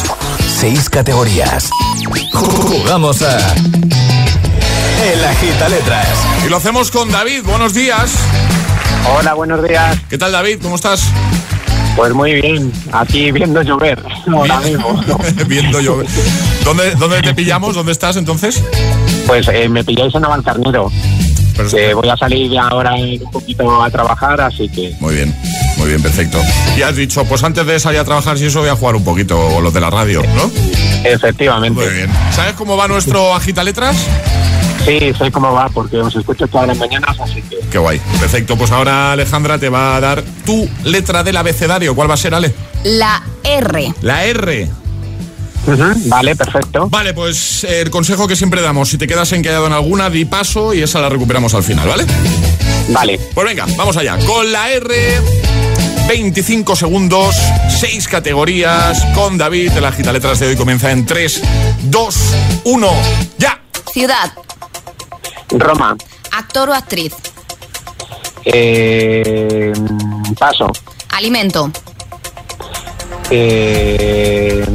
6 0.60 0.88
categorías. 0.92 1.72
Jugamos 2.32 3.24
a. 3.24 3.38
El 5.04 5.26
Agita 5.26 5.68
Letras. 5.70 6.16
Y 6.46 6.50
lo 6.50 6.58
hacemos 6.58 6.92
con 6.92 7.12
David. 7.12 7.42
Buenos 7.44 7.74
días. 7.74 8.12
Hola, 9.18 9.34
buenos 9.34 9.68
días. 9.68 9.98
¿Qué 10.12 10.20
tal, 10.20 10.32
David? 10.32 10.60
¿Cómo 10.62 10.76
estás? 10.76 11.12
Pues 11.96 12.14
muy 12.14 12.34
bien, 12.34 12.72
aquí 12.92 13.32
viendo 13.32 13.62
llover 13.62 13.98
ahora 14.28 14.60
mismo. 14.60 15.02
viendo 15.48 15.80
llover. 15.80 16.08
¿Dónde, 16.64 16.96
¿Dónde 16.96 17.22
te 17.22 17.34
pillamos? 17.34 17.76
¿Dónde 17.76 17.94
estás 17.94 18.18
entonces? 18.18 18.62
Pues 19.26 19.48
eh, 19.48 19.70
me 19.70 19.84
pilláis 19.84 20.14
en 20.14 20.22
Navalcarnero. 20.22 20.92
Eh, 21.74 21.94
voy 21.94 22.10
a 22.10 22.18
salir 22.18 22.58
ahora 22.60 22.96
un 22.96 23.32
poquito 23.32 23.82
a 23.82 23.90
trabajar, 23.90 24.42
así 24.42 24.68
que... 24.68 24.94
Muy 25.00 25.16
bien, 25.16 25.34
muy 25.78 25.88
bien, 25.88 26.02
perfecto. 26.02 26.42
Y 26.78 26.82
has 26.82 26.98
dicho, 26.98 27.24
pues 27.24 27.44
antes 27.44 27.66
de 27.66 27.80
salir 27.80 28.00
a 28.00 28.04
trabajar, 28.04 28.38
si 28.38 28.46
eso 28.46 28.60
voy 28.60 28.70
a 28.70 28.76
jugar 28.76 28.96
un 28.96 29.06
poquito 29.06 29.62
los 29.62 29.74
de 29.74 29.80
la 29.80 29.90
radio, 29.90 30.22
¿no? 30.36 30.52
Efectivamente. 31.06 31.82
Muy 31.82 31.94
bien. 31.94 32.10
¿Sabes 32.32 32.54
cómo 32.56 32.76
va 32.76 32.90
nuestro 32.90 33.34
Agita 33.34 33.64
Letras? 33.64 33.96
Sí, 34.86 35.00
sé 35.18 35.32
cómo 35.32 35.52
va, 35.52 35.68
porque 35.70 35.98
os 35.98 36.16
escucho 36.16 36.48
todas 36.48 36.68
las 36.68 36.78
mañanas, 36.78 37.20
así 37.20 37.42
que... 37.42 37.58
Qué 37.72 37.78
guay. 37.80 38.00
Perfecto, 38.20 38.56
pues 38.56 38.72
ahora 38.72 39.14
Alejandra 39.14 39.58
te 39.58 39.70
va 39.70 39.96
a 39.96 40.00
dar 40.00 40.24
tu 40.46 40.70
letra 40.84 41.24
del 41.24 41.38
abecedario. 41.38 41.96
¿Cuál 41.96 42.10
va 42.10 42.14
a 42.14 42.18
ser, 42.18 42.36
Ale? 42.36 42.54
La 42.84 43.24
R. 43.44 43.94
La 44.02 44.26
R. 44.26 44.70
Vale, 46.06 46.36
perfecto. 46.36 46.88
Vale, 46.90 47.16
pues 47.16 47.64
el 47.64 47.90
consejo 47.90 48.28
que 48.28 48.36
siempre 48.36 48.62
damos, 48.62 48.90
si 48.90 49.00
te 49.00 49.08
quedas 49.08 49.32
encallado 49.32 49.66
en 49.66 49.74
alguna, 49.74 50.12
di 50.12 50.26
paso 50.26 50.74
y 50.76 50.84
esa 50.84 51.02
la 51.02 51.10
recuperamos 51.10 51.56
al 51.56 51.64
final, 51.64 51.88
¿vale? 51.88 52.06
Vale. 52.90 53.20
Pues 53.34 53.48
venga, 53.48 53.66
vamos 53.76 53.98
allá. 53.98 54.18
Con 54.20 54.52
la 54.52 54.70
R, 54.70 55.22
25 56.08 56.76
segundos, 56.76 57.36
6 57.80 58.08
categorías, 58.08 59.04
con 59.16 59.40
David, 59.40 59.72
el 59.76 59.86
agita 59.86 60.12
letras 60.12 60.40
de 60.40 60.48
hoy 60.48 60.56
comienza 60.56 60.92
en 60.92 61.08
3, 61.08 61.42
2, 61.86 62.16
1, 62.66 62.92
ya. 63.40 63.60
Ciudad. 63.92 64.32
Roma. 65.60 65.96
Actor 66.32 66.70
o 66.70 66.74
actriz. 66.74 67.14
Eh, 68.44 69.74
paso. 70.38 70.72
Alimento. 71.10 71.72
Eh, 73.30 74.66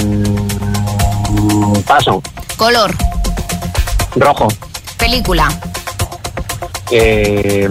paso. 1.86 2.22
Color. 2.56 2.94
Rojo. 4.16 4.48
Película. 4.98 5.48
Eh, 6.90 7.68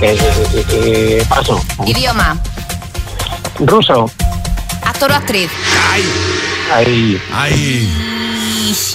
eh, 0.00 0.18
eh, 0.18 0.64
eh, 0.72 1.24
paso. 1.28 1.60
Idioma. 1.86 2.36
Ruso. 3.60 4.10
Actor 4.84 5.10
o 5.12 5.14
actriz. 5.14 5.50
¡Ay! 5.92 6.04
Ahí. 6.72 7.22
¡Ay! 7.32 8.09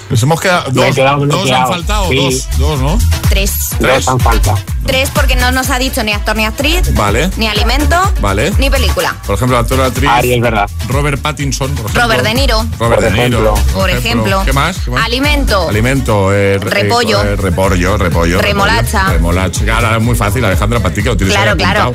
Nos 0.10 0.22
hemos 0.24 0.39
quedado. 0.39 0.70
Dos, 0.72 0.96
quedado 0.96 1.26
dos 1.26 1.50
han 1.52 1.68
faltado, 1.68 2.10
Sí. 2.10 2.15
dos, 2.18 2.48
dos, 2.60 2.80
¿no? 2.80 2.98
Tres. 3.30 3.52
Dos 3.80 4.08
han 4.08 4.20
falta. 4.20 4.54
Tres 4.86 5.10
porque 5.10 5.36
no 5.36 5.52
nos 5.52 5.72
ha 5.72 5.80
dicho 5.80 6.04
ni 6.04 6.12
actor 6.13 6.36
ni 6.36 6.46
actriz, 6.46 6.94
Vale. 6.94 7.32
ni 7.38 7.48
alimento, 7.48 7.96
Vale. 8.22 8.52
ni 8.60 8.70
película. 8.70 9.15
Por 9.26 9.36
ejemplo, 9.36 9.58
actor 9.58 9.82
actriz. 9.82 10.08
Ari, 10.10 10.34
es 10.36 10.41
verdad. 10.41 10.70
Robert 10.88 11.20
Pattinson, 11.20 11.72
por 11.72 11.86
ejemplo. 11.88 12.04
Robert 12.04 12.24
De 12.24 12.34
Niro. 12.36 12.65
Robert 12.78 13.02
Por 13.02 13.12
De 13.12 13.12
Niro. 13.30 13.39
ejemplo. 13.56 13.74
Por 13.74 13.89
ejemplo. 13.89 14.41
¿Qué 14.46 14.54
más? 14.54 14.78
¿Qué 14.86 14.91
más? 14.91 15.04
Alimento. 15.06 15.68
Alimento. 15.70 16.34
eh, 16.34 16.60
Repollo. 16.60 17.24
eh, 17.24 17.36
repollo, 17.36 17.98
repollo. 17.98 18.39
Remolacha. 18.41 19.00
repollo, 19.00 19.13
Remolacha. 19.13 19.63
Claro, 19.63 19.96
es 19.98 20.02
muy 20.04 20.15
fácil, 20.15 20.46
Alejandra, 20.46 20.80
para 20.80 20.94
ti 20.94 21.02
que 21.02 21.10
lo 21.10 21.18
tienes 21.18 21.36
Claro, 21.36 21.58
claro. 21.58 21.94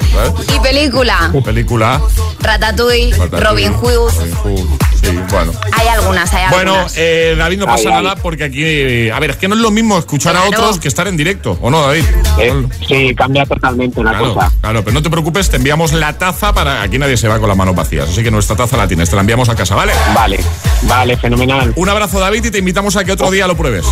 Y 0.55 0.59
película. 0.59 1.31
Película. 1.45 2.01
Ratatouille, 2.41 3.13
Ratatouille, 3.17 3.45
Robin 3.45 3.75
Hood. 3.75 4.11
Robin 4.13 4.35
Hood. 4.45 5.00
Sí, 5.11 5.19
bueno. 5.31 5.53
Hay 5.73 5.89
algunas, 5.89 6.33
hay 6.33 6.45
Bueno, 6.51 6.73
algunas. 6.73 6.95
eh, 6.97 7.35
David, 7.37 7.59
no 7.59 7.67
pasa 7.67 7.89
Ay, 7.89 7.95
ay. 7.97 8.03
nada 8.03 8.17
porque 8.17 8.45
aquí. 8.45 9.11
A 9.11 9.19
ver, 9.21 9.31
es 9.31 9.37
que 9.37 9.49
no 9.49 9.55
es 9.55 9.61
lo 9.61 9.71
mismo 9.71 9.99
escuchar 9.99 10.37
a 10.37 10.45
otros 10.45 10.79
que 10.79 10.89
estar 10.89 11.07
en 11.09 11.17
directo, 11.17 11.59
¿o 11.61 11.71
no, 11.71 11.81
David? 11.87 12.05
Eh, 12.39 12.67
sí, 12.87 13.15
cambia 13.15 13.45
totalmente 13.47 14.03
la 14.03 14.11
Claro, 14.11 14.35
cosa. 14.35 14.53
claro, 14.61 14.85
pero 14.85 14.95
no 14.95 15.03
te 15.03 15.11
preocupes, 15.11 15.51
te 15.51 15.57
enviamos 15.57 15.93
la 15.93 16.13
taza 16.19 16.53
para. 16.53 16.83
Aquí 16.83 16.99
nadie 16.99 17.17
se 17.17 17.29
va 17.29 17.39
con 17.39 17.49
las 17.49 17.57
manos 17.57 17.75
vacías, 17.75 18.09
así 18.09 18.23
que 18.23 18.31
nuestra 18.31 18.57
taza 18.57 18.77
la 18.77 18.87
tienes, 18.89 19.11
te 19.11 19.17
la 19.17 19.21
enviamos 19.23 19.49
a 19.49 19.55
casa, 19.57 19.75
¿vale? 19.75 19.93
Vale, 20.15 20.41
vale, 20.83 21.17
fenomenal. 21.17 21.73
Un 21.77 21.89
abrazo, 21.89 22.21
David, 22.21 22.45
y 22.45 22.51
te 22.51 22.59
invitamos 22.59 22.97
a 22.97 23.05
que 23.05 23.13
otro 23.13 23.31
día 23.31 23.47
lo 23.47 23.57
pruebes. 23.57 23.87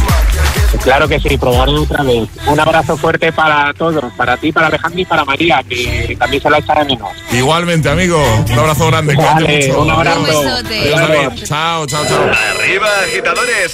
Claro 0.82 1.08
que 1.08 1.18
sí, 1.20 1.36
probaré 1.38 1.72
otra 1.72 2.02
vez. 2.02 2.28
Un 2.46 2.60
abrazo 2.60 2.96
fuerte 2.96 3.32
para 3.32 3.72
todos, 3.74 4.04
para 4.16 4.36
ti, 4.36 4.52
para 4.52 4.66
Alejandro 4.68 5.00
y 5.00 5.04
para 5.04 5.24
María, 5.24 5.62
que 5.68 6.16
también 6.18 6.42
se 6.42 6.50
la 6.50 6.58
echará 6.58 6.84
menos. 6.84 7.10
Igualmente, 7.32 7.88
amigo, 7.88 8.22
un 8.50 8.58
abrazo 8.58 8.86
grande. 8.88 9.14
Vale, 9.14 9.66
mucho. 9.66 9.82
un 9.82 9.90
abrazo. 9.90 10.20
Adiós, 10.20 11.00
David. 11.00 11.44
Chao, 11.44 11.86
chao, 11.86 12.04
chao. 12.06 12.30
Arriba, 12.54 12.88
agitadores. 13.04 13.72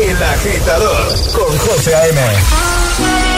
El 0.00 0.22
agitador 0.22 1.08
con 1.32 1.58
José 1.58 1.94
A.M. 1.94 3.37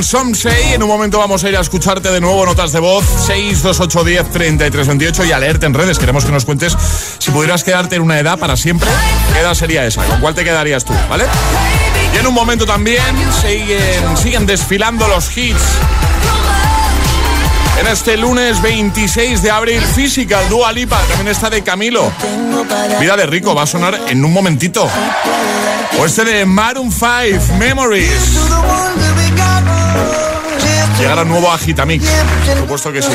con 0.00 0.04
Somsey. 0.04 0.72
En 0.72 0.82
un 0.82 0.88
momento 0.88 1.18
vamos 1.18 1.44
a 1.44 1.48
ir 1.48 1.56
a 1.56 1.60
escucharte 1.60 2.10
de 2.10 2.20
nuevo 2.20 2.46
notas 2.46 2.72
de 2.72 2.80
voz 2.80 3.04
62810 3.26 4.30
3328 4.30 5.24
y 5.24 5.32
a 5.32 5.38
leerte 5.38 5.66
en 5.66 5.74
redes. 5.74 5.98
Queremos 5.98 6.24
que 6.24 6.32
nos 6.32 6.44
cuentes 6.44 6.76
si 7.18 7.30
pudieras 7.30 7.64
quedarte 7.64 7.96
en 7.96 8.02
una 8.02 8.18
edad 8.18 8.38
para 8.38 8.56
siempre. 8.56 8.88
¿Qué 9.32 9.54
sería 9.54 9.84
esa? 9.84 10.02
¿Con 10.04 10.20
cuál 10.20 10.34
te 10.34 10.44
quedarías 10.44 10.84
tú? 10.84 10.92
¿Vale? 11.08 11.24
Y 12.14 12.18
en 12.18 12.26
un 12.26 12.34
momento 12.34 12.64
también 12.64 13.02
siguen, 13.42 14.16
siguen 14.16 14.46
desfilando 14.46 15.06
los 15.08 15.36
hits. 15.36 15.62
En 17.80 17.86
este 17.86 18.16
lunes 18.16 18.60
26 18.62 19.42
de 19.42 19.50
abril, 19.50 19.82
Physical, 19.82 20.48
Dua 20.48 20.72
Lipa, 20.72 21.00
también 21.08 21.28
está 21.28 21.50
de 21.50 21.62
Camilo. 21.62 22.12
Vida 23.00 23.16
de 23.16 23.26
rico, 23.26 23.54
va 23.54 23.62
a 23.62 23.66
sonar 23.66 23.98
en 24.08 24.24
un 24.24 24.32
momentito. 24.32 24.88
O 25.98 26.06
este 26.06 26.24
de 26.24 26.46
Maroon 26.46 26.90
5, 26.92 27.56
Memories. 27.58 28.38
Llegará 31.00 31.24
nuevo 31.24 31.50
Agitamix, 31.50 32.04
por 32.46 32.56
supuesto 32.58 32.92
que 32.92 33.02
sí. 33.02 33.08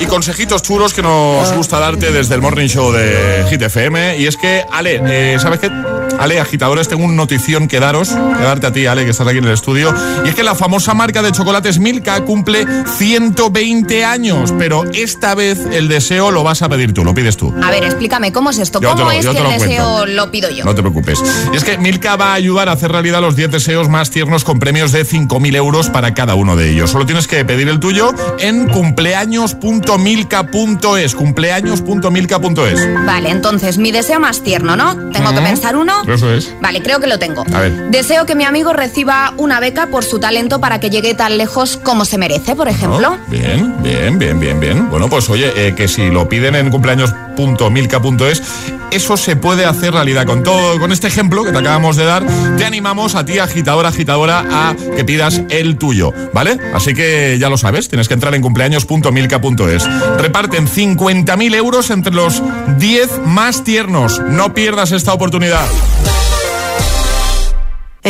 Y 0.00 0.06
consejitos 0.06 0.62
chulos 0.62 0.94
que 0.94 1.02
nos 1.02 1.52
gusta 1.52 1.78
darte 1.78 2.10
desde 2.10 2.34
el 2.34 2.40
Morning 2.40 2.68
Show 2.68 2.90
de 2.92 3.44
Hit 3.50 3.62
FM. 3.62 4.18
Y 4.18 4.26
es 4.26 4.36
que, 4.36 4.64
Ale, 4.72 5.00
eh, 5.06 5.38
¿sabes 5.38 5.60
qué? 5.60 5.70
Ale, 6.18 6.40
agitadores, 6.40 6.88
tengo 6.88 7.04
una 7.04 7.14
notición 7.14 7.66
que 7.68 7.80
daros, 7.80 8.08
que 8.10 8.42
darte 8.44 8.66
a 8.66 8.72
ti, 8.72 8.86
Ale, 8.86 9.04
que 9.04 9.10
estás 9.10 9.26
aquí 9.26 9.38
en 9.38 9.44
el 9.44 9.52
estudio. 9.52 9.94
Y 10.24 10.28
es 10.28 10.34
que 10.34 10.42
la 10.42 10.54
famosa 10.54 10.92
marca 10.92 11.22
de 11.22 11.32
chocolates 11.32 11.78
Milka 11.78 12.24
cumple 12.24 12.66
120 12.98 14.04
años, 14.04 14.52
pero 14.58 14.84
esta 14.92 15.34
vez 15.34 15.58
el 15.72 15.88
deseo 15.88 16.30
lo 16.30 16.42
vas 16.42 16.60
a 16.62 16.68
pedir 16.68 16.92
tú, 16.92 17.04
lo 17.04 17.14
pides 17.14 17.36
tú. 17.36 17.54
A 17.62 17.70
ver, 17.70 17.84
explícame, 17.84 18.32
¿cómo 18.32 18.50
es 18.50 18.58
esto? 18.58 18.80
Yo 18.80 18.90
¿Cómo 18.90 19.04
lo- 19.04 19.10
es 19.12 19.26
que 19.26 19.38
el 19.38 19.48
deseo 19.60 20.06
lo 20.06 20.30
pido 20.30 20.50
yo? 20.50 20.64
No 20.64 20.74
te 20.74 20.82
preocupes. 20.82 21.22
Y 21.52 21.56
es 21.56 21.64
que 21.64 21.78
Milka 21.78 22.16
va 22.16 22.32
a 22.32 22.34
ayudar 22.34 22.68
a 22.68 22.72
hacer 22.72 22.90
realidad 22.92 23.20
los 23.20 23.36
10 23.36 23.50
deseos 23.50 23.88
más 23.88 24.10
tiernos 24.10 24.44
con 24.44 24.58
premios 24.58 24.92
de 24.92 25.04
5.000 25.06 25.54
euros 25.56 25.88
para 25.88 26.12
cada 26.12 26.34
uno 26.34 26.56
de 26.56 26.64
ellos. 26.69 26.69
Solo 26.86 27.06
tienes 27.06 27.26
que 27.26 27.44
pedir 27.44 27.68
el 27.68 27.80
tuyo 27.80 28.12
en 28.38 28.68
cumpleaños.milka.es. 28.68 31.14
Cumpleaños.milka.es. 31.14 33.06
Vale, 33.06 33.30
entonces, 33.30 33.78
mi 33.78 33.92
deseo 33.92 34.20
más 34.20 34.42
tierno, 34.42 34.76
¿no? 34.76 34.94
Tengo 35.10 35.34
que 35.34 35.40
pensar 35.40 35.76
uno. 35.76 36.02
Eso 36.06 36.30
es. 36.32 36.54
Vale, 36.60 36.82
creo 36.82 37.00
que 37.00 37.06
lo 37.06 37.18
tengo. 37.18 37.44
A 37.52 37.60
ver. 37.60 37.90
Deseo 37.90 38.26
que 38.26 38.34
mi 38.34 38.44
amigo 38.44 38.72
reciba 38.72 39.32
una 39.36 39.60
beca 39.60 39.88
por 39.88 40.04
su 40.04 40.18
talento 40.18 40.60
para 40.60 40.80
que 40.80 40.90
llegue 40.90 41.14
tan 41.14 41.38
lejos 41.38 41.76
como 41.76 42.04
se 42.04 42.18
merece, 42.18 42.56
por 42.56 42.68
ejemplo. 42.68 43.16
Bien, 43.28 43.76
bien, 43.82 44.18
bien, 44.18 44.40
bien, 44.40 44.60
bien. 44.60 44.90
Bueno, 44.90 45.08
pues 45.08 45.28
oye, 45.30 45.52
eh, 45.56 45.74
que 45.74 45.88
si 45.88 46.10
lo 46.10 46.28
piden 46.28 46.54
en 46.54 46.70
cumpleaños.milka.es, 46.70 48.42
eso 48.90 49.16
se 49.16 49.36
puede 49.36 49.64
hacer 49.64 49.92
realidad. 49.92 50.26
Con 50.26 50.42
todo, 50.42 50.78
con 50.78 50.92
este 50.92 51.06
ejemplo 51.06 51.44
que 51.44 51.52
te 51.52 51.58
acabamos 51.58 51.96
de 51.96 52.04
dar, 52.04 52.24
te 52.56 52.64
animamos 52.64 53.14
a 53.14 53.24
ti, 53.24 53.38
agitadora, 53.38 53.88
agitadora, 53.88 54.44
a 54.50 54.76
que 54.96 55.04
pidas 55.04 55.42
el 55.50 55.76
tuyo, 55.76 56.12
¿vale? 56.32 56.58
Así 56.74 56.94
que 56.94 57.38
ya 57.38 57.48
lo 57.48 57.56
sabes, 57.56 57.88
tienes 57.88 58.08
que 58.08 58.14
entrar 58.14 58.34
en 58.34 58.42
cumpleaños.milka.es. 58.42 59.84
Reparten 60.18 60.66
50.000 60.68 61.54
euros 61.54 61.90
entre 61.90 62.12
los 62.12 62.42
10 62.78 63.26
más 63.26 63.64
tiernos. 63.64 64.20
No 64.20 64.54
pierdas 64.54 64.92
esta 64.92 65.12
oportunidad. 65.12 65.66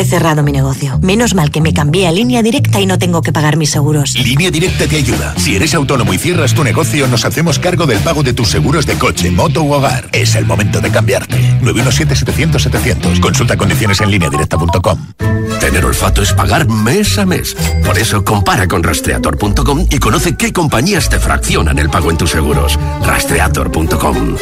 He 0.00 0.04
cerrado 0.06 0.42
mi 0.42 0.50
negocio. 0.50 0.98
Menos 1.02 1.34
mal 1.34 1.50
que 1.50 1.60
me 1.60 1.74
cambié 1.74 2.08
a 2.08 2.10
línea 2.10 2.42
directa 2.42 2.80
y 2.80 2.86
no 2.86 2.98
tengo 2.98 3.20
que 3.20 3.34
pagar 3.34 3.58
mis 3.58 3.68
seguros. 3.68 4.14
Línea 4.14 4.50
Directa 4.50 4.86
te 4.86 4.96
ayuda. 4.96 5.34
Si 5.36 5.54
eres 5.54 5.74
autónomo 5.74 6.14
y 6.14 6.18
cierras 6.18 6.54
tu 6.54 6.64
negocio, 6.64 7.06
nos 7.06 7.26
hacemos 7.26 7.58
cargo 7.58 7.84
del 7.84 7.98
pago 7.98 8.22
de 8.22 8.32
tus 8.32 8.48
seguros 8.48 8.86
de 8.86 8.94
coche, 8.94 9.30
moto 9.30 9.62
u 9.62 9.74
hogar. 9.74 10.08
Es 10.12 10.36
el 10.36 10.46
momento 10.46 10.80
de 10.80 10.90
cambiarte. 10.90 11.36
917-700-700. 11.60 13.20
Consulta 13.20 13.58
condiciones 13.58 14.00
en 14.00 14.10
lineadirecta.com. 14.10 15.06
Tener 15.60 15.84
olfato 15.84 16.22
es 16.22 16.32
pagar 16.32 16.66
mes 16.66 17.18
a 17.18 17.26
mes. 17.26 17.54
Por 17.84 17.98
eso 17.98 18.24
compara 18.24 18.66
con 18.66 18.82
rastreator.com 18.82 19.86
y 19.90 19.98
conoce 19.98 20.34
qué 20.34 20.50
compañías 20.50 21.10
te 21.10 21.20
fraccionan 21.20 21.78
el 21.78 21.90
pago 21.90 22.10
en 22.10 22.16
tus 22.16 22.30
seguros. 22.30 22.78
Rastreator.com. 23.04 24.36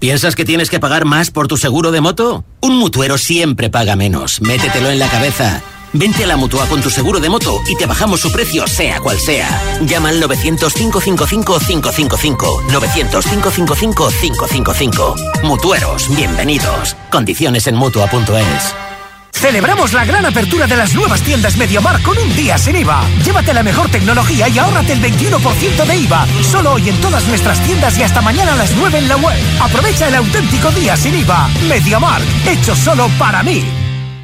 ¿Piensas 0.00 0.34
que 0.34 0.46
tienes 0.46 0.70
que 0.70 0.80
pagar 0.80 1.04
más 1.04 1.30
por 1.30 1.46
tu 1.46 1.58
seguro 1.58 1.92
de 1.92 2.00
moto? 2.00 2.42
Un 2.62 2.78
mutuero 2.78 3.18
siempre 3.18 3.68
paga 3.68 3.96
menos. 3.96 4.40
Métetelo 4.70 4.92
en 4.92 5.00
la 5.00 5.08
cabeza. 5.08 5.60
Vente 5.92 6.22
a 6.22 6.28
la 6.28 6.36
mutua 6.36 6.64
con 6.66 6.80
tu 6.80 6.90
seguro 6.90 7.18
de 7.18 7.28
moto 7.28 7.60
y 7.66 7.74
te 7.74 7.86
bajamos 7.86 8.20
su 8.20 8.30
precio, 8.30 8.68
sea 8.68 9.00
cual 9.00 9.18
sea. 9.18 9.48
Llama 9.80 10.10
al 10.10 10.22
900-555-555. 10.22 12.68
900-555-555. 12.68 15.42
Mutueros, 15.42 16.08
bienvenidos. 16.14 16.94
Condiciones 17.10 17.66
en 17.66 17.74
mutua.es. 17.74 18.76
Celebramos 19.32 19.92
la 19.92 20.04
gran 20.04 20.24
apertura 20.24 20.68
de 20.68 20.76
las 20.76 20.94
nuevas 20.94 21.20
tiendas 21.22 21.56
Mediamar 21.56 22.00
con 22.02 22.16
un 22.16 22.36
día 22.36 22.56
sin 22.56 22.76
IVA. 22.76 23.02
Llévate 23.24 23.52
la 23.52 23.64
mejor 23.64 23.90
tecnología 23.90 24.48
y 24.48 24.56
ahórrate 24.56 24.92
el 24.92 25.02
21% 25.02 25.84
de 25.84 25.96
IVA. 25.96 26.28
Solo 26.48 26.74
hoy 26.74 26.88
en 26.88 27.00
todas 27.00 27.26
nuestras 27.26 27.60
tiendas 27.64 27.98
y 27.98 28.04
hasta 28.04 28.20
mañana 28.20 28.52
a 28.52 28.56
las 28.56 28.70
9 28.76 28.98
en 28.98 29.08
la 29.08 29.16
web. 29.16 29.36
Aprovecha 29.60 30.06
el 30.06 30.14
auténtico 30.14 30.70
día 30.70 30.96
sin 30.96 31.16
IVA. 31.16 31.48
Mediamar, 31.66 32.22
hecho 32.46 32.76
solo 32.76 33.10
para 33.18 33.42
mí. 33.42 33.79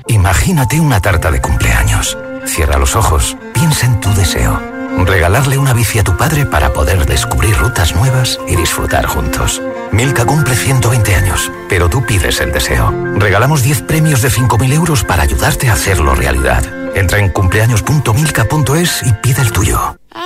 Imagínate 0.08 0.80
una 0.80 1.00
tarta 1.00 1.30
de 1.30 1.40
cumpleaños. 1.40 2.16
Cierra 2.44 2.78
los 2.78 2.94
ojos, 2.94 3.36
piensa 3.52 3.86
en 3.86 4.00
tu 4.00 4.12
deseo. 4.14 4.60
Regalarle 5.04 5.58
una 5.58 5.74
bici 5.74 5.98
a 5.98 6.04
tu 6.04 6.16
padre 6.16 6.46
para 6.46 6.72
poder 6.72 7.04
descubrir 7.06 7.56
rutas 7.56 7.94
nuevas 7.94 8.38
y 8.48 8.56
disfrutar 8.56 9.06
juntos. 9.06 9.60
Milka 9.92 10.24
cumple 10.24 10.54
120 10.54 11.14
años, 11.14 11.50
pero 11.68 11.88
tú 11.88 12.04
pides 12.06 12.40
el 12.40 12.52
deseo. 12.52 12.94
Regalamos 13.16 13.62
10 13.62 13.82
premios 13.82 14.22
de 14.22 14.30
5.000 14.30 14.72
euros 14.72 15.04
para 15.04 15.22
ayudarte 15.22 15.68
a 15.68 15.74
hacerlo 15.74 16.14
realidad. 16.14 16.64
Entra 16.94 17.18
en 17.18 17.30
cumpleaños.milka.es 17.30 19.02
y 19.02 19.12
pide 19.12 19.42
el 19.42 19.52
tuyo. 19.52 19.96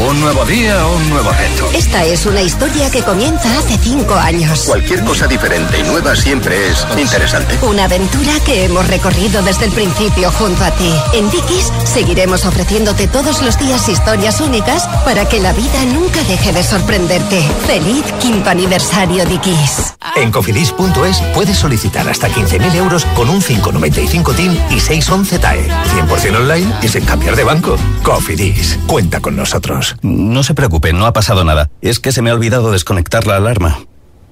Un 0.00 0.20
nuevo 0.20 0.44
día, 0.44 0.86
un 0.86 1.10
nuevo 1.10 1.32
reto. 1.32 1.68
Esta 1.74 2.04
es 2.04 2.24
una 2.24 2.40
historia 2.40 2.88
que 2.88 3.02
comienza 3.02 3.58
hace 3.58 3.76
cinco 3.78 4.14
años. 4.14 4.62
Cualquier 4.64 5.02
cosa 5.02 5.26
diferente 5.26 5.80
y 5.80 5.82
nueva 5.82 6.14
siempre 6.14 6.68
es 6.68 6.86
interesante. 6.96 7.58
Una 7.62 7.84
aventura 7.84 8.32
que 8.46 8.64
hemos 8.64 8.86
recorrido 8.86 9.42
desde 9.42 9.64
el 9.64 9.72
principio 9.72 10.30
junto 10.30 10.62
a 10.62 10.70
ti. 10.70 10.92
En 11.14 11.28
Dickies 11.30 11.72
seguiremos 11.84 12.44
ofreciéndote 12.44 13.08
todos 13.08 13.42
los 13.42 13.58
días 13.58 13.88
historias 13.88 14.40
únicas 14.40 14.86
para 15.04 15.28
que 15.28 15.40
la 15.40 15.52
vida 15.52 15.84
nunca 15.92 16.22
deje 16.24 16.52
de 16.52 16.62
sorprenderte. 16.62 17.42
Feliz 17.66 18.04
quinto 18.20 18.50
aniversario 18.50 19.24
Dickies. 19.24 19.94
En 20.14 20.30
cofidis.es 20.30 21.20
puedes 21.34 21.58
solicitar 21.58 22.08
hasta 22.08 22.28
15.000 22.28 22.74
euros 22.76 23.04
con 23.16 23.28
un 23.28 23.42
595 23.42 24.32
TIN 24.32 24.60
y 24.70 24.78
611 24.78 25.38
TAE. 25.40 25.68
100% 25.68 26.36
online 26.36 26.72
y 26.82 26.88
sin 26.88 27.04
cambiar 27.04 27.34
de 27.34 27.42
banco. 27.42 27.76
Cofidis, 28.04 28.78
cuenta 28.86 29.20
con 29.20 29.34
nosotros. 29.36 29.87
No 30.02 30.42
se 30.42 30.54
preocupe, 30.54 30.92
no 30.92 31.06
ha 31.06 31.12
pasado 31.12 31.44
nada. 31.44 31.70
Es 31.80 32.00
que 32.00 32.12
se 32.12 32.22
me 32.22 32.30
ha 32.30 32.34
olvidado 32.34 32.72
desconectar 32.72 33.26
la 33.26 33.36
alarma. 33.36 33.80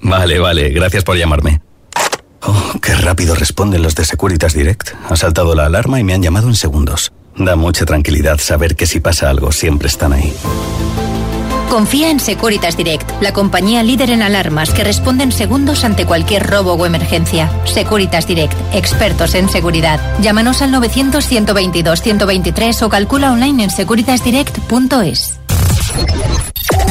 Vale, 0.01 0.39
vale, 0.39 0.71
gracias 0.71 1.05
por 1.05 1.17
llamarme. 1.17 1.61
Oh, 2.43 2.73
qué 2.81 2.95
rápido 2.95 3.35
responden 3.35 3.83
los 3.83 3.95
de 3.95 4.05
Securitas 4.05 4.55
Direct. 4.55 4.91
Ha 5.09 5.17
saltado 5.17 5.55
la 5.55 5.67
alarma 5.67 5.99
y 5.99 6.05
me 6.05 6.15
han 6.15 6.23
llamado 6.23 6.49
en 6.49 6.55
segundos. 6.55 7.13
Da 7.37 7.57
mucha 7.57 7.85
tranquilidad 7.85 8.39
saber 8.39 8.77
que 8.77 8.87
si 8.87 9.01
pasa 9.01 9.29
algo 9.29 9.53
siempre 9.53 9.89
están 9.89 10.13
ahí. 10.13 10.33
Confía 11.69 12.11
en 12.11 12.21
Securitas 12.21 12.77
Direct, 12.77 13.11
la 13.21 13.33
compañía 13.33 13.83
líder 13.83 14.11
en 14.11 14.23
alarmas 14.23 14.71
que 14.71 14.85
responde 14.85 15.25
en 15.25 15.33
segundos 15.33 15.85
ante 15.85 16.07
cualquier 16.07 16.47
robo 16.47 16.75
o 16.75 16.87
emergencia. 16.87 17.51
Securitas 17.65 18.27
Direct, 18.27 18.55
expertos 18.73 19.35
en 19.35 19.49
seguridad. 19.49 20.01
Llámanos 20.21 20.63
al 20.63 20.73
900-122-123 20.73 22.83
o 22.83 22.89
calcula 22.89 23.33
online 23.33 23.65
en 23.65 23.71
securitasdirect.es. 23.71 25.36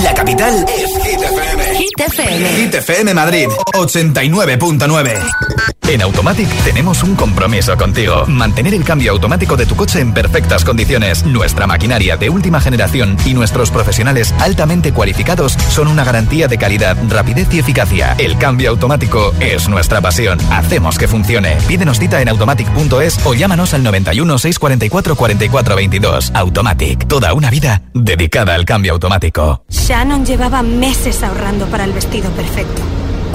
La 0.05 0.13
capital 0.13 0.63
es 0.69 1.03
Hit 1.03 1.19
FM. 1.19 1.75
Hit 1.77 1.99
FM. 1.99 2.49
Hit 2.49 2.75
FM 2.75 3.13
Madrid 3.15 3.47
89.9. 3.73 5.74
En 5.87 6.01
Automatic 6.01 6.49
tenemos 6.63 7.03
un 7.03 7.15
compromiso 7.15 7.77
contigo. 7.77 8.25
Mantener 8.25 8.73
el 8.73 8.83
cambio 8.83 9.11
automático 9.11 9.55
de 9.55 9.67
tu 9.67 9.75
coche 9.75 9.99
en 9.99 10.13
perfectas 10.13 10.65
condiciones. 10.65 11.23
Nuestra 11.27 11.67
maquinaria 11.67 12.17
de 12.17 12.27
última 12.31 12.59
generación 12.59 13.15
y 13.23 13.35
nuestros 13.35 13.69
profesionales 13.69 14.33
altamente 14.39 14.91
cualificados 14.91 15.53
son 15.69 15.87
una 15.87 16.03
garantía 16.03 16.47
de 16.47 16.57
calidad, 16.57 16.97
rapidez 17.07 17.53
y 17.53 17.59
eficacia. 17.59 18.15
El 18.17 18.39
cambio 18.39 18.71
automático 18.71 19.31
es 19.39 19.69
nuestra 19.69 20.01
pasión. 20.01 20.39
Hacemos 20.51 20.97
que 20.97 21.07
funcione. 21.07 21.55
Pídenos 21.67 21.99
cita 21.99 22.19
en 22.19 22.29
automatic.es 22.29 23.23
o 23.23 23.35
llámanos 23.35 23.75
al 23.75 23.83
91 23.83 24.39
644 24.39 25.15
44 25.15 25.75
22. 25.75 26.31
Automatic, 26.33 27.07
toda 27.07 27.31
una 27.35 27.51
vida 27.51 27.83
dedicada 27.93 28.55
al 28.55 28.65
cambio 28.65 28.93
automático. 28.93 29.63
Shannon 29.69 30.25
llevaba 30.25 30.63
meses 30.63 31.21
ahorrando 31.21 31.67
para 31.67 31.83
el 31.83 31.93
vestido 31.93 32.31
perfecto. 32.31 32.81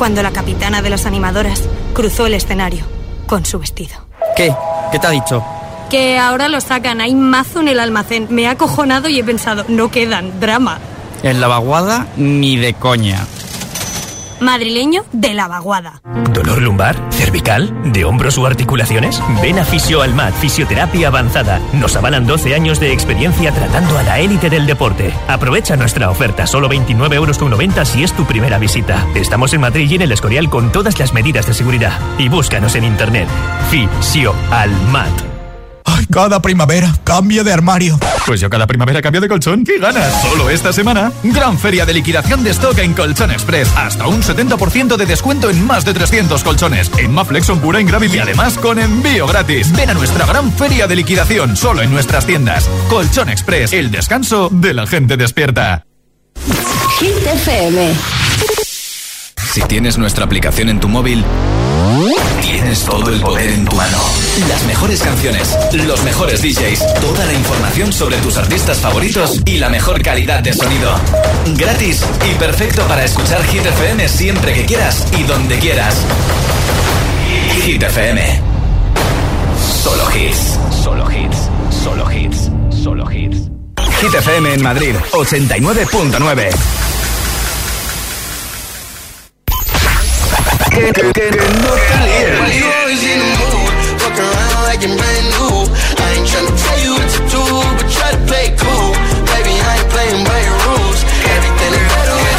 Cuando 0.01 0.23
la 0.23 0.31
capitana 0.31 0.81
de 0.81 0.89
las 0.89 1.05
animadoras 1.05 1.63
cruzó 1.93 2.25
el 2.25 2.33
escenario 2.33 2.87
con 3.27 3.45
su 3.45 3.59
vestido. 3.59 3.97
¿Qué? 4.35 4.51
¿Qué 4.91 4.99
te 4.99 5.07
ha 5.07 5.11
dicho? 5.11 5.45
Que 5.91 6.19
ahora 6.19 6.49
lo 6.49 6.63
sacan, 6.63 7.03
hay 7.03 7.15
mazo 7.15 7.61
en 7.61 7.69
el 7.69 7.79
almacén. 7.79 8.27
Me 8.31 8.49
ha 8.49 8.53
acojonado 8.53 9.11
y 9.11 9.19
he 9.19 9.25
pensado, 9.25 9.67
no 9.69 9.91
quedan, 9.91 10.41
drama. 10.41 10.79
En 11.23 11.39
la 11.39 11.49
vaguada, 11.49 12.07
ni 12.17 12.57
de 12.57 12.73
coña. 12.73 13.27
Madrileño 14.41 15.05
de 15.13 15.35
la 15.35 15.49
vaguada. 15.49 16.01
¿Dolor 16.33 16.63
lumbar? 16.63 16.97
¿Cervical? 17.11 17.93
¿De 17.93 18.05
hombros 18.05 18.39
u 18.39 18.47
articulaciones? 18.47 19.21
Ven 19.43 19.59
a 19.59 19.65
Fisio 19.65 20.03
Almat, 20.03 20.35
Fisioterapia 20.35 21.09
Avanzada. 21.09 21.61
Nos 21.75 21.95
avalan 21.97 22.27
12 22.27 22.55
años 22.55 22.81
de 22.81 22.93
experiencia 22.93 23.53
tratando 23.53 23.99
a 23.99 24.03
la 24.03 24.19
élite 24.19 24.49
del 24.49 24.67
deporte. 24.67 25.13
Aprovecha 25.29 25.77
nuestra 25.77 26.11
oferta, 26.11 26.47
solo 26.47 26.69
29,90 26.69 27.15
euros 27.15 27.89
si 27.89 28.03
es 28.03 28.13
tu 28.13 28.25
primera 28.25 28.59
visita. 28.59 29.07
Estamos 29.15 29.53
en 29.53 29.61
Madrid 29.61 29.91
y 29.91 29.97
en 29.97 30.03
el 30.03 30.13
Escorial 30.13 30.49
con 30.49 30.73
todas 30.73 30.99
las 30.99 31.13
medidas 31.13 31.47
de 31.47 31.55
seguridad. 31.55 31.99
Y 32.19 32.29
búscanos 32.29 32.75
en 32.75 32.85
internet. 32.85 33.29
Fisio 33.71 34.35
Almat. 34.51 35.40
Cada 36.11 36.43
primavera 36.43 36.93
cambio 37.05 37.45
de 37.45 37.53
armario. 37.53 37.99
Pues 38.27 38.41
yo 38.41 38.51
cada 38.51 38.67
primavera 38.67 39.01
cambio 39.01 39.21
de 39.21 39.29
colchón. 39.29 39.65
¿Qué 39.65 39.79
ganas? 39.79 40.23
Solo 40.23 40.51
esta 40.51 40.73
semana, 40.73 41.13
gran 41.23 41.59
feria 41.59 41.87
de 41.87 41.95
liquidación 41.95 42.43
de 42.43 42.51
stock 42.51 42.77
en 42.79 42.95
Colchón 42.95 43.31
Express. 43.31 43.71
Hasta 43.77 44.09
un 44.09 44.23
70% 44.23 44.97
de 44.97 45.07
descuento 45.07 45.51
en 45.51 45.65
más 45.67 45.85
de 45.85 45.95
300 45.95 46.43
colchones. 46.43 46.91
En 46.99 47.13
Maflex 47.13 47.47
son 47.47 47.61
pura 47.61 47.81
Ingravit 47.81 48.15
y 48.15 48.19
además 48.19 48.59
con 48.59 48.79
envío 48.79 49.27
gratis. 49.27 49.73
Ven 49.73 49.91
a 49.91 49.95
nuestra 49.95 50.27
gran 50.27 50.53
feria 50.53 50.87
de 50.87 50.97
liquidación 50.97 51.57
solo 51.57 51.83
en 51.83 51.93
nuestras 51.93 52.27
tiendas. 52.27 52.69
Colchón 52.89 53.29
Express, 53.29 53.73
el 53.73 53.91
descanso 53.91 54.49
de 54.51 54.75
la 54.75 54.87
gente 54.87 55.17
despierta. 55.17 55.87
Hit 56.99 57.27
FM. 57.35 57.95
Si 59.53 59.63
tienes 59.63 59.99
nuestra 59.99 60.25
aplicación 60.25 60.69
en 60.69 60.81
tu 60.81 60.89
móvil, 60.89 61.25
tienes 62.43 62.85
todo 62.85 63.11
el 63.11 63.21
poder 63.21 63.51
en 63.51 63.65
tu 63.65 63.77
mano. 63.77 63.99
Las 64.49 64.65
mejores 64.65 65.03
canciones, 65.03 65.57
los 65.73 66.03
mejores 66.03 66.43
DJs, 66.43 67.01
toda 67.01 67.25
la 67.27 67.33
información 67.33 67.93
sobre 67.93 68.17
tus 68.19 68.37
artistas 68.37 68.79
favoritos 68.79 69.41
y 69.45 69.59
la 69.59 69.69
mejor 69.69 70.03
calidad 70.03 70.41
de 70.41 70.53
sonido. 70.53 70.91
Gratis 71.57 72.05
y 72.31 72.35
perfecto 72.35 72.83
para 72.87 73.05
escuchar 73.05 73.43
Hit 73.45 73.65
FM 73.65 74.09
siempre 74.09 74.53
que 74.53 74.67
quieras 74.67 75.07
y 75.19 75.23
donde 75.25 75.59
quieras. 75.59 75.97
Hit 77.65 77.83
FM. 77.83 78.41
Solo 79.83 80.05
hits. 80.17 80.59
Solo 80.83 81.11
hits. 81.11 81.37
Solo 81.83 82.13
hits. 82.13 82.51
Solo 82.83 83.11
hits. 83.11 83.51
Hit 84.01 84.15
FM 84.15 84.55
en 84.55 84.63
Madrid, 84.63 84.95
89.9. 85.13 87.00
Que, 90.71 90.93
que, 90.93 91.13
que 91.13 91.31
no 91.31 91.73
te 91.75 91.97
líes. 92.05 92.41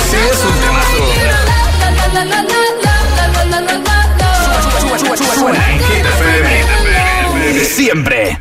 Sí, 0.09 0.17
es 0.17 0.43
un 0.43 0.61
Suena 5.35 5.71
en 5.71 5.79
Hit 5.79 6.05
FM. 6.05 7.65
Siempre. 7.65 8.40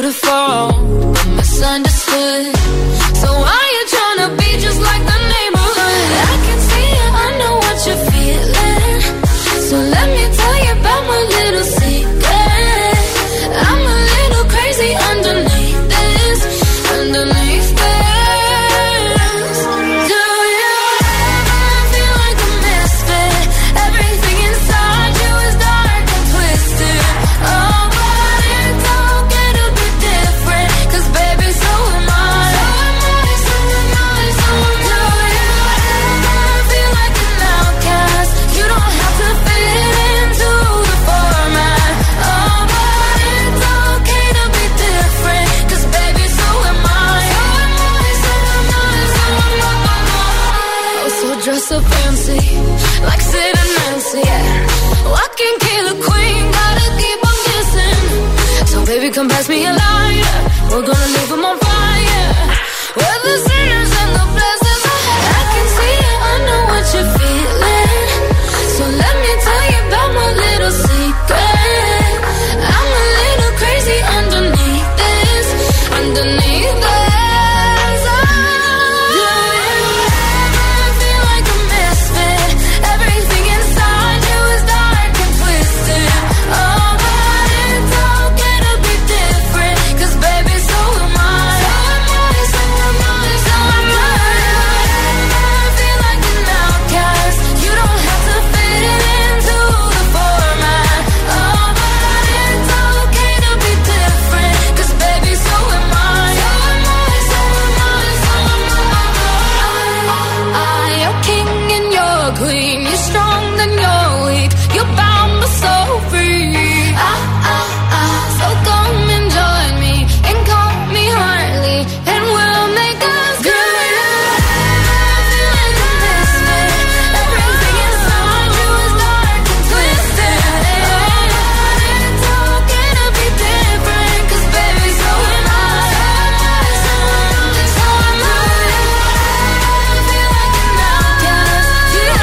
beautiful, 0.00 1.12
misunderstood. 1.36 2.89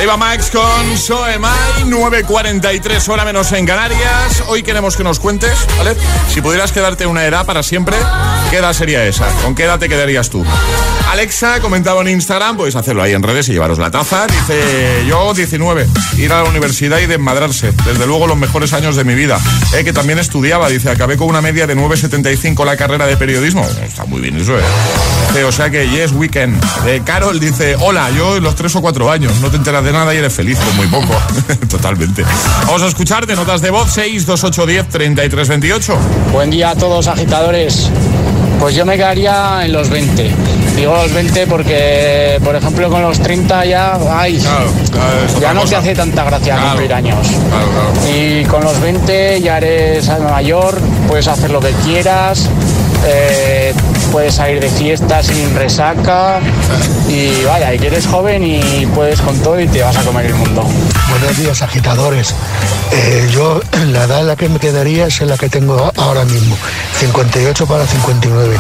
Eva 0.08 0.16
Max 0.16 0.52
con 0.52 0.98
So 0.98 1.22
Am 1.26 1.44
I, 1.44 1.84
9.43 1.84 3.10
hora 3.10 3.26
menos 3.26 3.52
en 3.52 3.66
Canarias. 3.66 4.42
Hoy 4.48 4.64
queremos 4.64 4.96
que 4.96 5.04
nos 5.04 5.20
cuentes, 5.20 5.68
¿vale? 5.78 5.98
Si 6.30 6.40
pudieras 6.40 6.72
quedarte 6.72 7.06
una 7.06 7.26
edad 7.26 7.46
para 7.46 7.62
siempre, 7.62 7.98
¿qué 8.50 8.60
edad 8.60 8.72
sería 8.72 9.06
esa? 9.06 9.28
¿Con 9.44 9.54
qué 9.54 9.66
edad 9.66 9.80
te 9.80 9.90
quedarías 9.90 10.30
tú? 10.30 10.46
Alexa 11.12 11.60
comentaba 11.60 12.00
en 12.04 12.08
Instagram, 12.08 12.56
podéis 12.56 12.78
hacerlo 12.78 13.04
ahí 13.04 13.12
en 13.12 13.22
redes 13.22 13.50
y 13.50 13.52
llevaros 13.52 13.80
la 13.80 13.92
taza. 13.92 14.28
Dice, 14.28 15.06
yo 15.06 15.34
19, 15.34 15.86
ir 16.20 16.32
a 16.32 16.42
la 16.42 16.50
universidad 16.50 17.00
y 17.00 17.06
desmadrarse. 17.06 17.74
Desde 17.86 18.08
luego 18.08 18.28
los 18.28 18.38
mejores 18.38 18.72
años 18.72 18.96
de 18.96 19.04
mi 19.04 19.14
vida. 19.14 19.38
Eh, 19.76 19.84
que 19.84 19.92
también 19.92 20.20
estudiaba, 20.20 20.70
dice, 20.70 20.90
acabé 20.90 21.18
con 21.18 21.28
una 21.28 21.42
media 21.42 21.68
de 21.68 21.76
9,75 21.76 22.64
la 22.64 22.78
carrera 22.78 23.08
de 23.08 23.18
periodismo. 23.18 23.68
Está 23.86 24.06
muy 24.06 24.22
bien 24.22 24.38
eso, 24.38 24.58
¿eh? 24.58 24.64
O 25.44 25.52
sea 25.52 25.70
que 25.70 25.90
yes, 25.90 26.12
weekend. 26.12 26.60
De 26.84 27.02
Carol 27.02 27.40
dice, 27.40 27.76
hola, 27.80 28.10
yo 28.12 28.38
en 28.38 28.44
los 28.44 28.56
3 28.56 28.76
o 28.76 28.82
4 28.82 29.12
años, 29.12 29.34
no 29.42 29.50
te 29.50 29.58
enteras 29.58 29.84
de 29.84 29.92
nada 29.92 30.14
y 30.14 30.18
eres 30.18 30.34
feliz, 30.34 30.58
con 30.60 30.76
muy 30.76 30.88
poco. 30.88 31.14
Totalmente. 31.70 32.24
Vamos 32.66 32.82
a 32.82 32.88
escuchar 32.88 33.26
de 33.26 33.36
notas 33.36 33.62
de 33.62 33.70
voz 33.70 33.92
62810 33.92 34.90
3328. 34.90 35.98
Buen 36.32 36.50
día 36.50 36.72
a 36.72 36.76
todos, 36.76 37.08
agitadores. 37.08 37.90
Pues 38.60 38.76
yo 38.76 38.86
me 38.86 38.96
quedaría 38.98 39.66
en 39.66 39.74
los 39.74 39.90
20. 39.90 40.32
Digo 40.76 40.94
los 40.94 41.12
20 41.12 41.48
porque, 41.48 42.40
por 42.44 42.56
ejemplo, 42.56 42.90
con 42.90 43.02
los 43.02 43.20
30 43.20 43.66
ya, 43.66 43.98
ay, 44.12 44.40
ya 45.42 45.54
no 45.54 45.66
te 45.66 45.76
hace 45.76 45.96
tanta 45.96 46.24
gracia 46.24 46.58
cumplir 46.58 46.94
años. 46.94 47.28
Y 48.16 48.44
con 48.46 48.64
los 48.64 48.80
20 48.80 49.42
ya 49.42 49.58
eres 49.58 50.08
mayor, 50.20 50.80
puedes 51.08 51.28
hacer 51.28 51.50
lo 51.50 51.60
que 51.60 51.72
quieras, 51.84 52.48
eh, 53.06 53.74
puedes 54.12 54.36
salir 54.36 54.60
de 54.60 54.70
fiesta 54.70 55.22
sin 55.22 55.56
resaca 55.56 56.40
y 57.08 57.44
vaya, 57.46 57.74
y 57.74 57.80
que 57.80 57.88
eres 57.88 58.08
joven 58.08 58.44
y 58.44 58.86
puedes 58.88 59.22
con 59.22 59.38
todo 59.40 59.60
y 59.60 59.68
te 59.68 59.82
vas 59.82 59.96
a 59.98 60.04
comer 60.04 60.28
el 60.28 60.36
mundo. 60.36 60.64
Buenos 61.10 61.38
días, 61.38 61.62
agitadores. 61.62 62.34
Eh, 62.92 63.28
yo, 63.32 63.62
la 63.88 64.04
edad 64.04 64.22
en 64.22 64.28
la 64.28 64.36
que 64.36 64.50
me 64.50 64.60
quedaría 64.60 65.08
es 65.08 65.22
en 65.22 65.30
la 65.30 65.38
que 65.38 65.50
tengo 65.50 65.92
ahora 65.98 66.26
mismo, 66.26 66.56
58 67.00 67.66
para 67.66 67.86
59. 67.86 68.58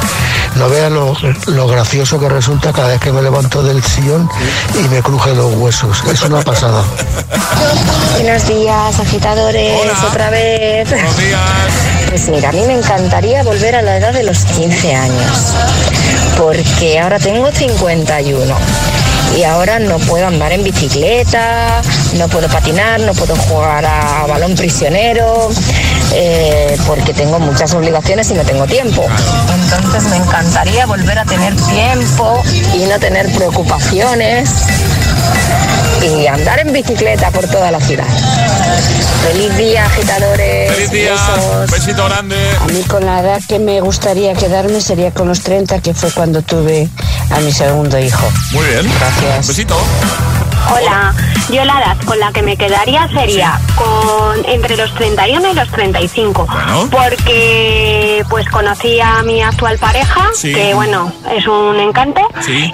No 0.55 0.69
vean 0.69 0.93
lo, 0.93 1.67
gracioso 1.67 2.19
que 2.19 2.29
resulta 2.29 2.73
cada 2.73 2.87
vez 2.87 2.99
que 2.99 3.11
me 3.11 3.21
levanto 3.21 3.61
del 3.61 3.83
sillón 3.83 4.27
y 4.73 4.87
me 4.87 5.01
cruje 5.01 5.35
los 5.35 5.53
huesos. 5.55 6.03
Es 6.11 6.21
una 6.23 6.41
pasada. 6.41 6.83
Buenos 8.13 8.47
días, 8.47 8.99
agitadores, 8.99 9.79
otra 10.09 10.29
vez. 10.29 10.89
Buenos 10.89 11.17
días. 11.17 11.39
Pues 12.09 12.29
mira, 12.29 12.49
a 12.49 12.51
mí 12.53 12.61
me 12.65 12.77
encantaría 12.77 13.43
volver 13.43 13.75
a 13.75 13.81
la 13.81 13.97
edad 13.97 14.13
de 14.13 14.23
los 14.27 14.43
15 14.43 14.93
años, 14.93 15.55
porque 16.37 16.99
ahora 16.99 17.17
tengo 17.17 17.49
51 17.49 18.55
y 19.37 19.43
ahora 19.43 19.79
no 19.79 19.99
puedo 19.99 20.27
andar 20.27 20.51
en 20.51 20.65
bicicleta, 20.65 21.81
no 22.17 22.27
puedo 22.27 22.49
patinar, 22.49 22.99
no 22.99 23.13
puedo 23.13 23.37
jugar 23.37 23.85
a 23.85 24.25
balón 24.27 24.53
prisionero, 24.55 25.49
eh, 26.13 26.77
porque 26.85 27.13
tengo 27.13 27.39
muchas 27.39 27.73
obligaciones 27.73 28.29
y 28.31 28.33
no 28.33 28.43
tengo 28.43 28.67
tiempo. 28.67 29.05
Entonces 29.63 30.09
me 30.09 30.17
encantaría 30.17 30.85
volver 30.85 31.19
a 31.19 31.25
tener 31.25 31.55
tiempo 31.55 32.43
y 32.75 32.85
no 32.85 32.99
tener 32.99 33.31
preocupaciones 33.31 34.49
y 36.01 36.27
andar 36.27 36.59
en 36.59 36.73
bicicleta 36.73 37.31
por 37.31 37.47
toda 37.47 37.71
la 37.71 37.79
ciudad. 37.79 38.07
Feliz 39.27 39.57
día, 39.57 39.85
agitadores. 39.85 40.71
Feliz 40.71 40.91
día. 40.91 41.15
Besito 41.71 42.05
grande. 42.05 42.35
A 42.61 42.65
mí 42.67 42.81
con 42.83 43.05
la 43.05 43.19
edad 43.19 43.41
que 43.47 43.59
me 43.59 43.81
gustaría 43.81 44.33
quedarme 44.33 44.79
sería 44.79 45.11
con 45.11 45.27
los 45.27 45.41
30, 45.41 45.81
que 45.81 45.93
fue 45.93 46.11
cuando 46.11 46.41
tuve 46.41 46.87
a 47.29 47.39
mi 47.39 47.51
segundo 47.51 47.99
hijo. 47.99 48.25
Muy 48.51 48.65
bien. 48.65 48.89
Gracias. 48.99 49.47
Besito. 49.47 49.75
Hola, 50.69 51.13
yo 51.49 51.63
la 51.63 51.79
edad 51.79 51.97
con 52.05 52.19
la 52.19 52.31
que 52.31 52.41
me 52.41 52.57
quedaría 52.57 53.07
sería 53.07 53.59
con 53.75 54.45
entre 54.45 54.75
los 54.75 54.93
31 54.95 55.51
y 55.51 55.53
los 55.53 55.69
35, 55.69 56.47
porque 56.91 58.23
pues 58.29 58.49
conocí 58.49 58.99
a 58.99 59.23
mi 59.23 59.41
actual 59.41 59.77
pareja, 59.77 60.29
que 60.41 60.73
bueno, 60.73 61.11
es 61.35 61.47
un 61.47 61.79
encanto, 61.79 62.21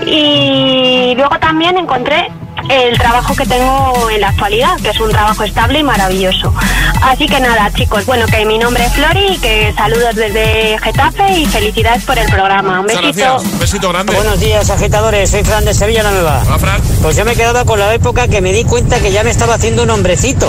y 0.06 1.14
luego 1.16 1.38
también 1.40 1.78
encontré 1.78 2.32
el 2.70 2.98
trabajo 2.98 3.36
que 3.36 3.46
tengo 3.46 4.10
en 4.10 4.22
la 4.22 4.30
actualidad, 4.30 4.78
que 4.82 4.90
es 4.90 5.00
un 5.00 5.10
trabajo 5.12 5.44
estable 5.44 5.80
y 5.80 5.84
maravilloso. 5.84 6.54
Así 7.02 7.28
que 7.28 7.40
nada, 7.40 7.72
chicos, 7.74 8.06
bueno, 8.06 8.26
que 8.28 8.46
mi 8.46 8.58
nombre 8.58 8.86
es 8.86 8.94
Flori 8.94 9.34
y 9.34 9.38
que 9.38 9.74
saludos 9.76 10.16
desde 10.16 10.78
Getafe 10.80 11.32
y 11.40 11.46
felicidades 11.46 12.04
por 12.04 12.18
el 12.18 12.30
programa. 12.30 12.80
Un 12.80 12.88
besito. 12.88 13.38
Un 13.38 13.60
besito 13.60 13.90
grande. 13.90 14.14
Buenos 14.14 14.40
días, 14.40 14.70
agitadores. 14.70 15.30
Soy 15.30 15.44
Fran 15.44 15.66
de 15.66 15.74
Sevilla, 15.74 16.04
la 16.04 16.12
Nueva. 16.12 16.42
Hola, 16.46 16.60
Fran. 16.60 16.82
Pues 17.02 17.18
yo 17.18 17.26
me 17.26 17.34
he 17.34 17.36
quedado 17.36 17.66
con 17.66 17.80
la 17.80 17.94
época 17.94 18.28
que 18.28 18.42
me 18.42 18.54
di 18.54 18.64
cuenta 18.64 19.00
que 19.00 19.12
ya 19.12 19.24
me 19.24 19.30
estaba 19.30 19.56
haciendo 19.56 19.84
un 19.84 19.90
hombrecito. 19.90 20.48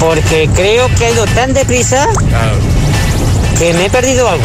Porque 0.00 0.48
creo 0.54 0.88
que 0.96 1.06
ha 1.06 1.10
ido 1.10 1.24
tan 1.26 1.52
deprisa 1.52 2.08
que 3.58 3.72
me 3.74 3.86
he 3.86 3.90
perdido 3.90 4.28
algo. 4.28 4.44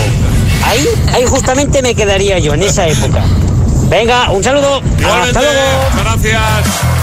Ahí, 0.65 0.85
ahí 1.13 1.25
justamente 1.25 1.81
me 1.81 1.95
quedaría 1.95 2.39
yo, 2.39 2.53
en 2.53 2.63
esa 2.63 2.87
época. 2.87 3.23
Venga, 3.89 4.31
un 4.31 4.43
saludo. 4.43 4.81
Hasta 4.97 5.41
luego. 5.41 5.61
Gracias. 6.03 6.96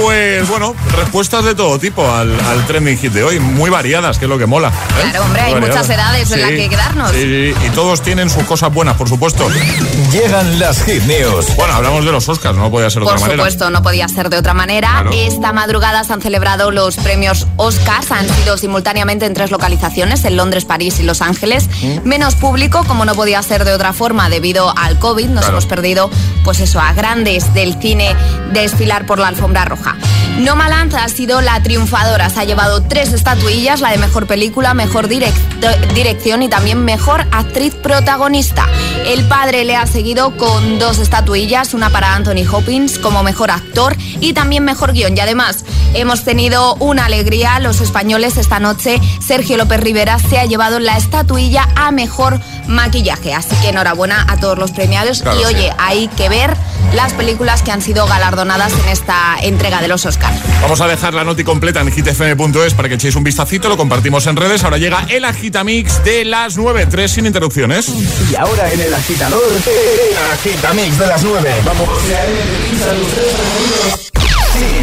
Pues 0.00 0.48
bueno, 0.48 0.76
respuestas 0.96 1.44
de 1.44 1.54
todo 1.54 1.78
tipo 1.78 2.08
al, 2.08 2.36
trending 2.66 2.96
hit 2.98 3.12
de 3.12 3.24
hoy, 3.24 3.40
muy 3.40 3.68
variadas, 3.68 4.18
que 4.18 4.26
es 4.26 4.28
lo 4.28 4.38
que 4.38 4.46
mola. 4.46 4.68
¿eh? 4.68 5.10
Claro, 5.10 5.24
hombre, 5.24 5.42
hay 5.42 5.54
muchas 5.56 5.90
edades 5.90 6.30
en 6.30 6.40
las 6.40 6.50
que 6.50 6.68
quedarnos. 6.68 7.10
Sí, 7.10 7.54
y 7.66 7.70
todos 7.74 8.02
tienen 8.02 8.30
sus 8.30 8.44
cosas 8.44 8.72
buenas, 8.72 8.96
por 8.96 9.08
supuesto. 9.08 9.48
Llegan 10.12 10.58
las 10.60 10.84
hit 10.84 11.02
news. 11.04 11.54
Bueno, 11.56 11.74
hablamos 11.74 12.04
de 12.04 12.12
los 12.12 12.28
Oscars, 12.28 12.56
no 12.56 12.70
podía 12.70 12.90
ser 12.90 13.02
de 13.02 13.08
otra 13.08 13.18
manera. 13.18 13.42
Por 13.42 13.50
supuesto, 13.50 13.70
no 13.70 13.82
podía 13.82 14.08
ser 14.08 14.30
de 14.30 14.38
otra 14.38 14.54
manera. 14.54 15.04
Esta 15.12 15.52
madrugada 15.52 16.04
se 16.04 16.12
han 16.12 16.20
celebrado 16.20 16.70
los 16.70 16.96
premios 16.96 17.46
Oscars, 17.56 18.12
han 18.12 18.28
sido 18.28 18.56
simultáneamente 18.56 19.26
en 19.26 19.34
tres 19.34 19.50
localizaciones, 19.50 20.24
en 20.24 20.36
Londres, 20.36 20.64
París 20.64 21.00
y 21.00 21.02
Los 21.02 21.22
Ángeles. 21.22 21.68
Mm. 21.82 22.08
Menos 22.08 22.36
público, 22.36 22.84
como 22.86 23.04
no 23.04 23.14
podía 23.14 23.42
ser 23.42 23.64
de 23.64 23.72
otra 23.72 23.92
forma, 23.92 24.28
debido 24.28 24.72
al 24.76 24.98
COVID, 25.00 25.26
nos 25.26 25.48
hemos 25.48 25.66
perdido, 25.66 26.08
pues 26.44 26.60
eso, 26.60 26.80
a 26.80 26.92
grandes 26.92 27.52
del 27.52 27.80
cine 27.80 28.14
desfilar 28.52 29.04
por 29.04 29.18
la 29.18 29.28
alfombra 29.28 29.64
roja. 29.64 29.87
No 30.38 30.54
Malanza 30.54 31.02
ha 31.02 31.08
sido 31.08 31.40
la 31.40 31.60
triunfadora. 31.62 32.30
Se 32.30 32.40
ha 32.40 32.44
llevado 32.44 32.82
tres 32.82 33.12
estatuillas, 33.12 33.80
la 33.80 33.90
de 33.90 33.98
mejor 33.98 34.26
película, 34.26 34.72
mejor 34.72 35.08
dirección 35.08 36.42
y 36.42 36.48
también 36.48 36.84
mejor 36.84 37.26
actriz 37.32 37.74
protagonista. 37.74 38.66
El 39.06 39.24
padre 39.26 39.64
le 39.64 39.74
ha 39.74 39.86
seguido 39.86 40.36
con 40.36 40.78
dos 40.78 40.98
estatuillas, 40.98 41.74
una 41.74 41.90
para 41.90 42.14
Anthony 42.14 42.46
Hopkins 42.50 42.98
como 42.98 43.22
mejor 43.22 43.50
actor 43.50 43.96
y 44.20 44.32
también 44.32 44.64
mejor 44.64 44.92
guion. 44.92 45.16
Y 45.16 45.20
además 45.20 45.64
hemos 45.94 46.24
tenido 46.24 46.74
una 46.76 47.06
alegría 47.06 47.58
los 47.60 47.80
españoles 47.80 48.36
esta 48.36 48.60
noche. 48.60 49.00
Sergio 49.20 49.56
López 49.56 49.80
Rivera 49.80 50.18
se 50.18 50.38
ha 50.38 50.44
llevado 50.44 50.78
la 50.78 50.96
estatuilla 50.96 51.68
a 51.74 51.90
mejor 51.90 52.40
maquillaje. 52.66 53.34
Así 53.34 53.54
que 53.56 53.68
enhorabuena 53.70 54.26
a 54.28 54.38
todos 54.38 54.58
los 54.58 54.70
premiados. 54.72 55.22
y 55.22 55.44
oye, 55.44 55.72
hay 55.78 56.08
que 56.08 56.28
ver 56.28 56.56
las 56.94 57.12
películas 57.12 57.62
que 57.62 57.70
han 57.70 57.82
sido 57.82 58.06
galardonadas 58.06 58.72
en 58.72 58.88
esta 58.88 59.36
entrega 59.42 59.80
de 59.80 59.88
los 59.88 60.06
Oscars. 60.06 60.38
Vamos 60.62 60.80
a 60.80 60.86
dejar 60.86 61.14
la 61.14 61.24
noti 61.24 61.44
completa 61.44 61.80
en 61.80 61.90
hitfm.es 61.92 62.74
para 62.74 62.88
que 62.88 62.94
echéis 62.94 63.16
un 63.16 63.24
vistacito, 63.24 63.68
lo 63.68 63.76
compartimos 63.76 64.26
en 64.26 64.36
redes. 64.36 64.64
Ahora 64.64 64.78
llega 64.78 65.06
el 65.08 65.24
Agitamix 65.24 66.02
de 66.04 66.24
las 66.24 66.56
9, 66.56 66.86
3 66.86 67.10
sin 67.10 67.26
interrupciones. 67.26 67.88
Y 68.30 68.36
ahora 68.36 68.72
en 68.72 68.80
el 68.80 68.94
agitador, 68.94 69.42
el 69.52 70.16
Agitamix 70.32 70.98
de 70.98 71.06
las 71.06 71.22
9. 71.22 71.54
Vamos. 71.64 71.88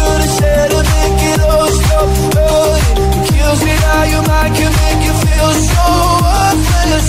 could 0.00 0.20
have 0.24 0.34
said 0.40 0.70
make 0.94 1.22
it 1.32 1.40
all 1.50 1.68
stop. 1.78 2.08
It 3.16 3.24
kills 3.32 3.60
me 3.66 3.74
your 4.12 4.24
mind 4.30 4.52
can 4.58 4.72
make 4.82 5.02
you 5.08 5.14
feel 5.24 5.50
so 5.72 5.86
worthless. 6.24 7.08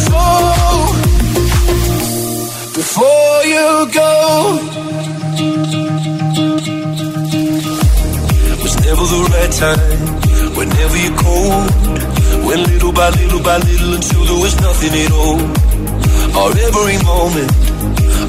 Before 2.80 3.38
you 3.54 3.68
go. 4.00 4.12
Was 8.64 8.76
never 8.86 9.06
the 9.14 9.22
right 9.34 9.54
time, 9.64 10.02
whenever 10.58 10.98
you're 11.04 11.20
cold. 11.26 11.82
Little 12.52 12.92
by 12.92 13.10
little 13.12 13.42
by 13.42 13.58
little 13.58 13.94
until 13.94 14.26
there 14.26 14.42
was 14.44 14.60
nothing 14.60 14.94
at 15.04 15.12
all. 15.14 15.40
our 16.36 16.52
every 16.68 16.98
moment 17.06 17.71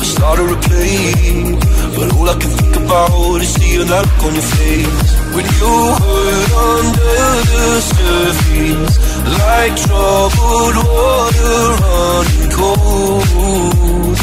I 0.02 0.04
start 0.04 0.38
a 0.40 0.42
replay 0.42 1.54
But 1.94 2.12
all 2.16 2.28
I 2.28 2.34
can 2.34 2.50
think 2.50 2.74
about 2.74 3.40
is 3.40 3.54
seeing 3.54 3.86
that 3.86 4.02
look 4.02 4.22
on 4.26 4.34
your 4.34 4.48
face. 4.58 5.10
When 5.34 5.46
you 5.46 5.74
hurt 6.02 6.50
under 6.66 7.14
the 7.52 7.66
surface 7.92 8.94
Like 9.38 9.74
troubled 9.86 10.76
water 10.90 11.62
running 11.82 12.50
cold. 12.50 14.18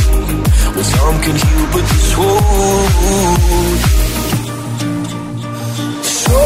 Well, 0.75 0.87
some 0.93 1.17
can 1.23 1.35
heal 1.43 1.65
but 1.71 1.85
this 1.91 2.11
wound 2.19 3.79
So 6.03 6.39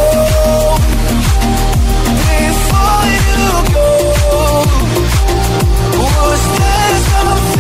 Before 2.22 3.06
you 3.26 3.50
go 3.74 3.90
Was 5.98 6.42
there 6.60 6.98
something 7.10 7.43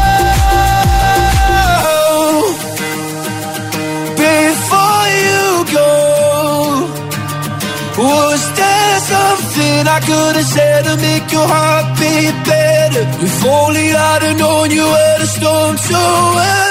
Before 4.17 5.05
you 5.25 5.45
go, 5.77 5.91
was 7.97 8.41
there 8.57 8.97
something 9.11 9.81
I 9.87 9.99
could 10.07 10.35
have 10.35 10.45
said 10.45 10.81
to 10.85 10.93
make 10.97 11.31
your 11.31 11.47
heart 11.47 11.85
beat 11.99 12.35
better? 12.49 13.03
If 13.25 13.45
only 13.45 13.93
I'd 13.93 14.21
have 14.23 14.37
known 14.39 14.71
you 14.71 14.83
were 14.83 15.17
the 15.19 15.27
storm 15.27 15.75
to 15.77 15.97
end. 16.41 16.70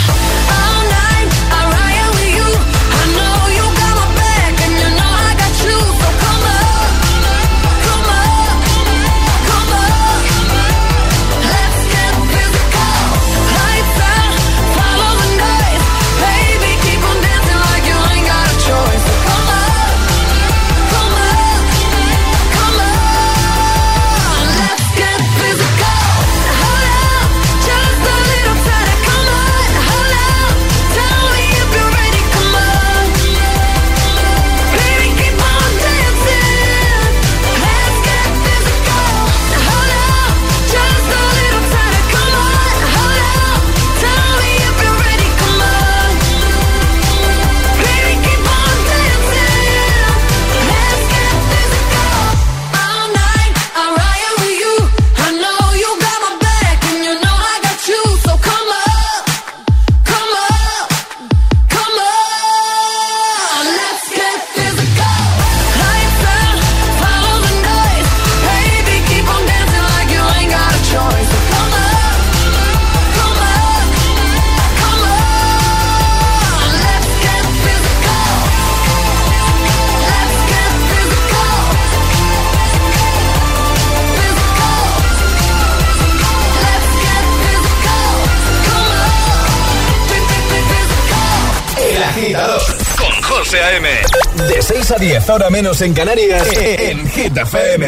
10, 95.01 95.29
ahora 95.31 95.49
menos 95.49 95.81
en 95.81 95.95
Canarias, 95.95 96.47
eh, 96.49 96.75
eh, 96.75 96.91
en 96.91 97.09
Hit 97.09 97.35
FM. 97.35 97.85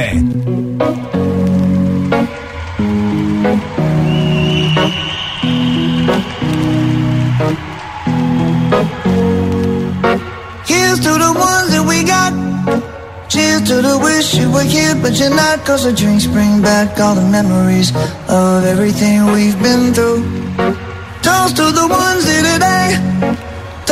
Here's 10.66 11.00
to 11.02 11.14
the 11.14 11.34
ones 11.38 11.70
that 11.70 11.86
we 11.88 12.04
got. 12.04 12.34
Cheers 13.30 13.62
to 13.68 13.82
the 13.84 14.00
wish 14.00 14.34
you 14.34 14.50
were 14.52 14.64
here, 14.64 14.96
but 14.96 15.14
you're 15.20 15.30
not. 15.30 15.64
Cause 15.66 15.84
the 15.84 15.94
drinks 15.94 16.26
bring 16.26 16.64
back 16.64 17.00
all 17.00 17.14
the 17.14 17.30
memories 17.30 17.94
of 18.28 18.66
everything 18.66 19.32
we've 19.32 19.62
been 19.62 19.94
through. 19.94 20.24
Toast 21.22 21.58
to 21.58 21.72
the 21.72 21.88
ones 21.88 22.26
here 22.26 22.42
today. 22.42 23.43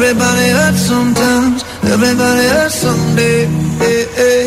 Everybody 0.00 0.48
hurts 0.48 0.80
sometimes, 0.80 1.62
everybody 1.84 2.46
hurts 2.48 2.74
someday. 2.76 3.46
Hey, 3.78 4.04
hey. 4.20 4.46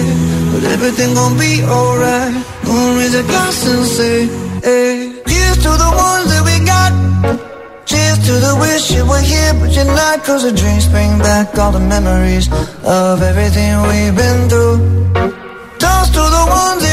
But 0.52 0.64
everything 0.76 1.14
gon' 1.14 1.38
be 1.38 1.64
alright. 1.64 2.34
Gonna 2.66 2.98
raise 2.98 3.16
a 3.16 3.24
glass 3.24 3.68
and 3.68 3.86
say, 3.86 4.28
hey. 4.62 5.22
Here's 5.26 5.58
to 5.66 5.72
the 5.84 5.92
ones 6.08 6.28
that 6.32 6.44
we 6.50 6.56
got. 6.66 6.92
Cheers 7.86 8.20
to 8.28 8.34
the 8.48 8.54
wish 8.60 8.92
you 8.92 9.06
were 9.06 9.22
here, 9.22 9.54
but 9.60 9.72
you're 9.76 9.86
not. 9.86 10.24
Cause 10.24 10.44
the 10.44 10.52
dreams 10.52 10.88
bring 10.88 11.18
back 11.20 11.58
all 11.58 11.72
the 11.72 11.80
memories 11.80 12.48
of 12.84 13.22
everything 13.22 13.82
we've 13.84 14.16
been 14.16 14.50
through. 14.50 14.78
Toast 15.80 16.14
to 16.14 16.24
the 16.38 16.46
ones. 16.50 16.93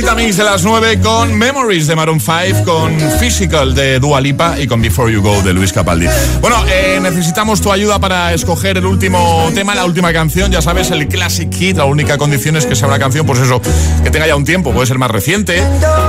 Agitamix 0.00 0.38
de 0.38 0.44
las 0.44 0.64
9 0.64 1.00
con 1.02 1.36
Memories 1.36 1.86
de 1.86 1.94
Maroon 1.94 2.20
5, 2.20 2.64
con 2.64 2.98
Physical 3.18 3.74
de 3.74 4.00
Dua 4.00 4.18
Lipa 4.22 4.58
y 4.58 4.66
con 4.66 4.80
Before 4.80 5.12
You 5.12 5.20
Go 5.20 5.42
de 5.42 5.52
Luis 5.52 5.74
Capaldi. 5.74 6.06
Bueno, 6.40 6.56
eh, 6.68 6.98
necesitamos 7.02 7.60
tu 7.60 7.70
ayuda 7.70 7.98
para 7.98 8.32
escoger 8.32 8.78
el 8.78 8.86
último 8.86 9.50
tema, 9.54 9.74
la 9.74 9.84
última 9.84 10.10
canción. 10.10 10.50
Ya 10.50 10.62
sabes, 10.62 10.90
el 10.90 11.06
Classic 11.06 11.52
Hit. 11.52 11.76
La 11.76 11.84
única 11.84 12.16
condición 12.16 12.56
es 12.56 12.64
que 12.64 12.76
sea 12.76 12.88
una 12.88 12.98
canción, 12.98 13.26
pues 13.26 13.40
eso, 13.40 13.60
que 14.02 14.10
tenga 14.10 14.26
ya 14.26 14.36
un 14.36 14.46
tiempo. 14.46 14.72
Puede 14.72 14.86
ser 14.86 14.96
más 14.96 15.10
reciente 15.10 15.62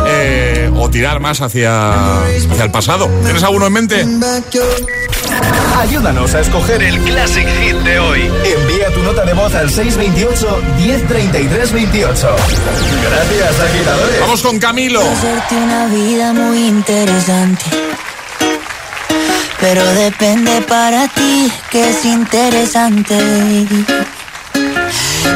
eh, 0.07 0.71
o 0.73 0.89
tirar 0.89 1.19
más 1.19 1.41
hacia, 1.41 2.21
hacia 2.21 2.63
el 2.63 2.71
pasado. 2.71 3.09
¿Tienes 3.25 3.43
alguno 3.43 3.67
en 3.67 3.73
mente? 3.73 4.05
Ayúdanos 5.77 6.33
a 6.33 6.39
escoger 6.39 6.81
el 6.81 6.97
Classic 7.01 7.47
Hit 7.61 7.75
de 7.77 7.99
hoy. 7.99 8.21
Envía 8.21 8.80
tu 9.01 9.07
nota 9.07 9.25
de 9.25 9.33
voz 9.33 9.53
al 9.55 9.69
628 9.69 10.61
1033 10.77 11.71
28. 11.71 12.35
Gracias, 13.01 13.59
agitadores. 13.59 14.19
Vamos 14.21 14.41
con 14.41 14.59
Camilo. 14.59 15.01
Hacerte 15.01 15.55
una 15.55 15.87
vida 15.87 16.33
muy 16.33 16.67
interesante. 16.67 17.65
Pero 19.59 19.83
depende 19.93 20.61
para 20.61 21.07
ti 21.07 21.51
que 21.71 21.89
es 21.89 22.05
interesante. 22.05 23.17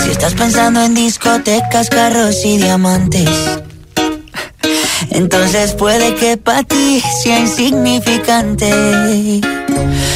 Si 0.04 0.12
estás 0.12 0.34
pensando 0.34 0.82
en 0.82 0.94
discotecas, 0.94 1.90
carros 1.90 2.44
y 2.46 2.58
diamantes. 2.58 3.30
Entonces 5.12 5.74
puede 5.74 6.16
que 6.16 6.38
para 6.38 6.64
ti 6.64 7.02
sea 7.24 7.40
insignificante. 7.40 9.42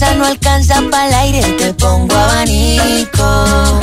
No 0.00 0.24
alcanza 0.24 0.82
para 0.90 1.08
el 1.08 1.14
aire, 1.14 1.42
te 1.56 1.72
pongo 1.74 2.14
abanico. 2.16 3.80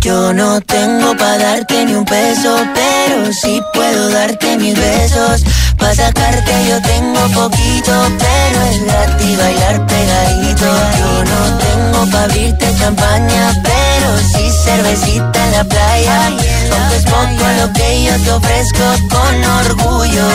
Yo 0.00 0.32
no 0.32 0.60
tengo 0.60 1.16
pa' 1.16 1.38
darte 1.38 1.84
ni 1.84 1.94
un 1.94 2.04
peso, 2.04 2.56
pero 2.74 3.32
sí 3.32 3.60
puedo 3.72 4.08
darte 4.10 4.56
mis 4.56 4.74
besos. 4.74 5.42
Pa' 5.78 5.94
sacarte 5.94 6.52
yo 6.68 6.80
tengo 6.82 7.20
poquito, 7.34 7.92
pero 8.18 8.62
es 8.70 8.84
gratis 8.84 9.38
bailar 9.38 9.86
pegadito. 9.86 10.66
Yo 10.98 11.24
no 11.24 11.58
tengo 11.58 12.10
pa' 12.10 12.22
abrirte 12.24 12.74
champaña, 12.78 13.52
pero 13.62 14.18
sí 14.32 14.50
cervecita 14.64 15.44
en 15.46 15.52
la 15.52 15.64
playa. 15.64 16.26
Aunque 16.26 16.96
es 16.96 17.04
poco 17.04 17.44
lo 17.60 17.72
que 17.72 18.04
yo 18.04 18.24
te 18.24 18.32
ofrezco 18.32 18.84
con 19.10 19.44
orgullo, 19.66 20.28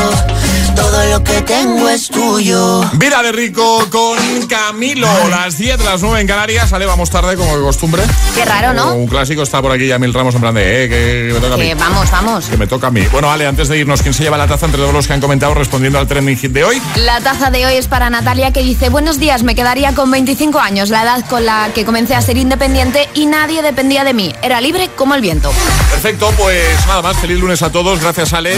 todo 0.76 1.06
lo 1.06 1.24
que 1.24 1.42
tengo 1.42 1.90
es 1.90 2.08
tuyo. 2.08 2.82
Vida 2.94 3.22
de 3.24 3.32
rico 3.32 3.86
con 3.90 4.18
Camilo. 4.48 5.08
Las 5.30 5.58
10, 5.58 5.84
las 5.84 6.02
9 6.02 6.22
en 6.22 6.28
Canarias. 6.28 6.70
Sale, 6.70 6.86
vamos 6.86 7.10
tarde 7.10 7.36
como 7.36 7.58
de 7.58 7.64
costumbre. 7.64 8.04
Qué 8.36 8.46
raro, 8.46 8.74
¿no? 8.74 8.94
Un 8.96 9.08
clásico 9.08 9.42
está 9.44 9.62
por 9.62 9.72
aquí 9.72 9.88
ya 9.88 10.00
Mil 10.00 10.14
Ramos 10.14 10.34
en 10.36 10.42
plan 10.42 10.54
de, 10.56 10.86
eh, 10.86 10.90
que, 10.90 11.28
que 11.28 11.34
me 11.34 11.40
toca 11.40 11.54
a 11.54 11.58
mí. 11.58 11.68
Que 11.68 11.76
vamos, 11.76 12.12
vamos. 12.12 12.46
Que 12.46 12.58
me 12.58 12.68
toca 12.68 12.88
a 12.88 12.92
mí. 12.92 13.02
Bueno, 13.12 13.32
Ale, 13.32 13.48
antes 13.48 13.68
de 13.68 13.78
irnos, 13.78 14.02
¿quién 14.02 14.14
se 14.14 14.24
lleva 14.24 14.38
la 14.38 14.48
taza 14.48 14.66
entre 14.66 14.80
todos 14.82 14.94
los 14.94 15.08
que 15.08 15.14
han 15.14 15.22
comentado 15.32 15.54
respondiendo 15.54 15.98
al 15.98 16.08
trending 16.08 16.36
hit 16.36 16.52
de 16.52 16.66
hoy? 16.66 16.82
La 16.98 17.22
taza 17.22 17.50
de 17.52 17.66
hoy 17.66 17.76
es 17.76 17.88
para 17.88 18.10
Natalia 18.10 18.52
que 18.52 18.64
dice, 18.64 18.90
buenos 18.90 19.18
días, 19.18 19.44
me 19.44 19.56
quedaría 19.56 19.96
con 19.96 20.12
25 20.12 20.60
años, 20.60 20.90
la 20.90 21.04
edad 21.04 21.26
con 21.30 21.46
la 21.46 21.70
que 21.74 21.86
comencé 21.86 22.16
a 22.16 22.22
ser 22.22 22.36
independiente 22.36 23.08
y 23.14 23.28
nadie 23.28 23.62
dependía 23.62 24.04
de 24.04 24.14
mí. 24.14 24.36
Era 24.42 24.60
libre 24.60 24.90
como 24.98 25.16
el 25.16 25.22
viento. 25.22 25.54
Perfecto, 25.90 26.34
pues 26.38 26.86
nada 26.86 27.02
más. 27.02 27.16
Feliz 27.16 27.40
lunes 27.40 27.62
a 27.62 27.72
todos. 27.72 28.02
Gracias, 28.02 28.34
Ale. 28.34 28.58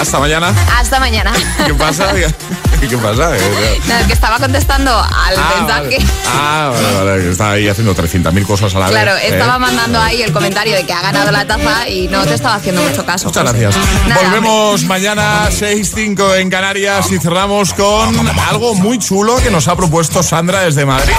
Hasta 0.00 0.18
mañana. 0.18 0.52
Hasta 0.78 1.00
mañana. 1.00 1.32
¿Qué 1.64 1.74
pasa? 1.74 2.12
¿Qué 2.80 2.96
pasa? 2.98 3.36
Eh, 3.36 3.80
No, 3.86 4.06
que 4.06 4.12
estaba 4.12 4.38
contestando 4.38 4.90
al 4.96 5.34
Ah, 5.36 5.54
mensaje. 5.58 5.98
vale. 5.98 6.06
Ah, 6.26 6.70
vale, 6.74 6.92
vale. 7.04 7.22
que 7.24 7.30
Está 7.30 7.50
ahí 7.52 7.68
haciendo 7.68 7.94
300.000 7.94 8.46
cosas 8.46 8.74
a 8.74 8.78
la 8.80 8.88
Claro, 8.88 9.14
vez. 9.14 9.24
¿eh? 9.24 9.28
estaba 9.32 9.58
mandando 9.58 9.98
ahí 10.00 10.22
el 10.22 10.32
comentario 10.32 10.76
de 10.76 10.84
que 10.84 10.92
ha 10.92 11.00
ganado 11.00 11.30
la 11.32 11.46
taza 11.46 11.88
y 11.88 12.08
no 12.08 12.24
te 12.26 12.34
estaba 12.34 12.56
haciendo 12.56 12.82
mucho 12.82 13.04
caso. 13.06 13.28
Muchas 13.28 13.42
José. 13.50 13.58
gracias. 13.60 13.84
Nada, 14.06 14.22
Volvemos 14.22 14.82
mañana 14.84 15.48
6.05 15.50 16.36
en 16.38 16.50
Canarias 16.50 17.10
y 17.10 17.18
cerramos 17.18 17.72
con 17.72 18.14
algo 18.48 18.74
muy 18.74 18.98
chulo 18.98 19.36
que 19.38 19.50
nos 19.50 19.66
ha 19.68 19.76
propuesto 19.76 20.22
Sandra 20.22 20.60
desde 20.60 20.84
Madrid. 20.84 21.14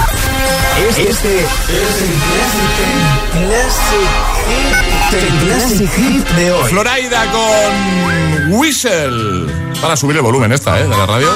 Este 0.95 1.09
es 1.09 1.47
el 5.13 5.39
Classic 5.39 5.89
Hit 5.95 6.27
de 6.35 6.51
hoy. 6.51 6.69
Floraida 6.69 7.25
con 7.31 8.16
Whistle. 8.49 9.47
Para 9.81 9.95
subir 9.95 10.17
el 10.17 10.21
volumen 10.21 10.51
esta, 10.51 10.79
¿eh? 10.79 10.83
De 10.83 10.97
la 10.97 11.05
radio. 11.05 11.29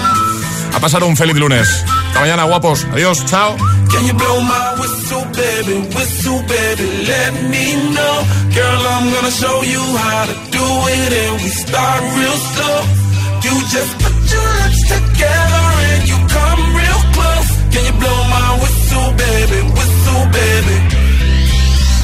A 0.73 0.79
pasar 0.79 1.03
un 1.03 1.15
feliz 1.17 1.35
lunes. 1.35 1.83
Hasta 2.07 2.19
mañana, 2.19 2.43
guapos. 2.43 2.85
Adiós, 2.93 3.25
chao. 3.25 3.55
Can 3.91 4.05
you 4.07 4.13
blow 4.13 4.41
my 4.41 4.79
whistle, 4.79 5.25
baby? 5.33 5.87
Whistle, 5.95 6.41
baby, 6.47 7.05
let 7.05 7.33
me 7.49 7.75
know. 7.93 8.15
Girl, 8.55 8.81
I'm 8.87 9.11
gonna 9.13 9.31
show 9.31 9.63
you 9.63 9.81
how 9.97 10.25
to 10.25 10.33
do 10.51 10.65
it, 10.87 11.13
and 11.13 11.41
we 11.41 11.49
start 11.49 12.01
real 12.17 12.37
slow. 12.53 13.01
You 13.43 13.53
just 13.67 13.91
put 13.99 14.15
your 14.31 14.49
lips 14.61 14.81
together 14.87 15.65
and 15.89 16.07
you 16.07 16.17
come 16.29 16.61
real 16.75 17.01
close. 17.15 17.49
Can 17.73 17.83
you 17.85 17.95
blow 17.99 18.19
my 18.29 18.49
whistle, 18.61 19.09
baby? 19.17 19.59
Whistle, 19.75 20.23
baby. 20.39 20.77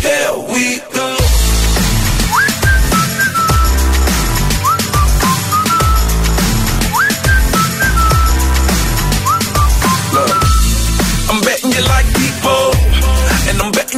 Here 0.02 0.34
we 0.54 0.66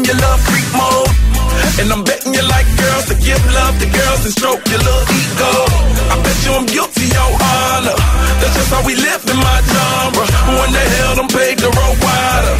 you 0.09 0.17
love 0.17 0.41
freak 0.41 0.69
mode. 0.73 1.13
And 1.79 1.87
I'm 1.93 2.03
betting 2.03 2.33
you 2.33 2.41
like 2.49 2.65
girls 2.81 3.05
to 3.13 3.15
give 3.21 3.39
love 3.53 3.77
to 3.77 3.87
girls 3.87 4.21
and 4.25 4.33
stroke 4.33 4.63
your 4.65 4.81
little 4.81 5.05
ego. 5.05 5.53
I 6.09 6.15
bet 6.25 6.37
you 6.45 6.51
I'm 6.57 6.65
guilty, 6.65 7.07
your 7.13 7.31
honor. 7.37 7.97
That's 8.41 8.55
just 8.57 8.71
how 8.73 8.81
we 8.83 8.97
live 8.97 9.21
in 9.29 9.37
my 9.37 9.59
genre. 9.69 10.25
Who 10.49 10.53
in 10.65 10.71
the 10.73 10.85
hell 10.97 11.13
done 11.21 11.29
paved 11.29 11.61
the 11.61 11.69
road 11.69 11.97
wider? 12.01 12.55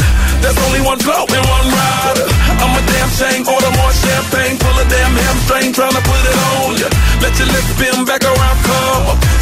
There's 0.46 0.60
only 0.70 0.82
one 0.86 1.00
blow 1.02 1.26
and 1.26 1.46
one 1.50 1.68
rider. 1.74 2.28
I'm 2.62 2.74
a 2.78 2.82
damn 2.86 3.12
shame, 3.18 3.44
order 3.44 3.72
more 3.76 3.94
champagne, 3.98 4.56
pull 4.62 4.76
a 4.78 4.86
damn 4.86 5.14
hamstring, 5.18 5.74
tryna 5.74 6.02
put 6.06 6.22
it 6.22 6.38
on 6.54 6.70
ya. 6.80 6.88
Let 7.20 7.34
your 7.34 7.50
lips 7.50 7.70
spin 7.76 7.98
back 8.06 8.24
around, 8.24 8.60
come. 8.64 9.39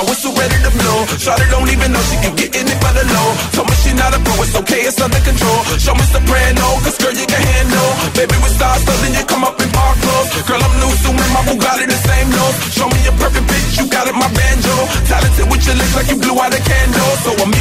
My 0.00 0.08
whistle 0.08 0.32
ready 0.32 0.56
to 0.64 0.72
blow. 0.72 1.04
Shawty 1.20 1.44
don't 1.52 1.68
even 1.68 1.92
know 1.92 2.00
she 2.08 2.16
can 2.24 2.32
get 2.32 2.56
in 2.56 2.64
it 2.64 2.78
for 2.80 2.92
the 2.96 3.04
low. 3.04 3.28
Told 3.52 3.68
me 3.68 3.76
she 3.84 3.92
not 3.92 4.16
a 4.16 4.20
pro, 4.24 4.32
it's 4.40 4.56
okay, 4.56 4.88
it's 4.88 4.96
under 4.96 5.20
control. 5.20 5.60
Show 5.76 5.92
me 5.92 6.04
soprano, 6.08 6.80
cause 6.80 6.96
girl 6.96 7.12
you 7.12 7.28
can 7.28 7.42
handle. 7.44 7.90
Baby 8.16 8.36
with 8.40 8.56
stars, 8.56 8.80
so 8.80 8.92
then 9.04 9.12
you 9.12 9.24
come 9.28 9.44
up 9.44 9.60
in 9.60 9.68
park 9.76 10.00
clothes. 10.00 10.32
Girl 10.48 10.62
I'm 10.64 10.74
new, 10.80 10.92
so 11.04 11.12
my 11.12 11.42
Bugatti 11.44 11.84
the 11.84 12.00
same 12.00 12.28
nose. 12.32 12.56
Show 12.72 12.88
me 12.88 13.00
a 13.04 13.12
perfect 13.20 13.44
bitch, 13.44 13.76
you 13.76 13.84
got 13.92 14.08
it, 14.08 14.16
my 14.16 14.28
banjo. 14.32 14.74
Talented 15.04 15.46
with 15.52 15.62
your 15.68 15.76
lips 15.76 15.94
like 15.94 16.08
you 16.08 16.16
blew 16.16 16.36
out 16.40 16.56
a 16.56 16.60
candle. 16.64 17.12
So 17.20 17.30
I'm 17.36 17.52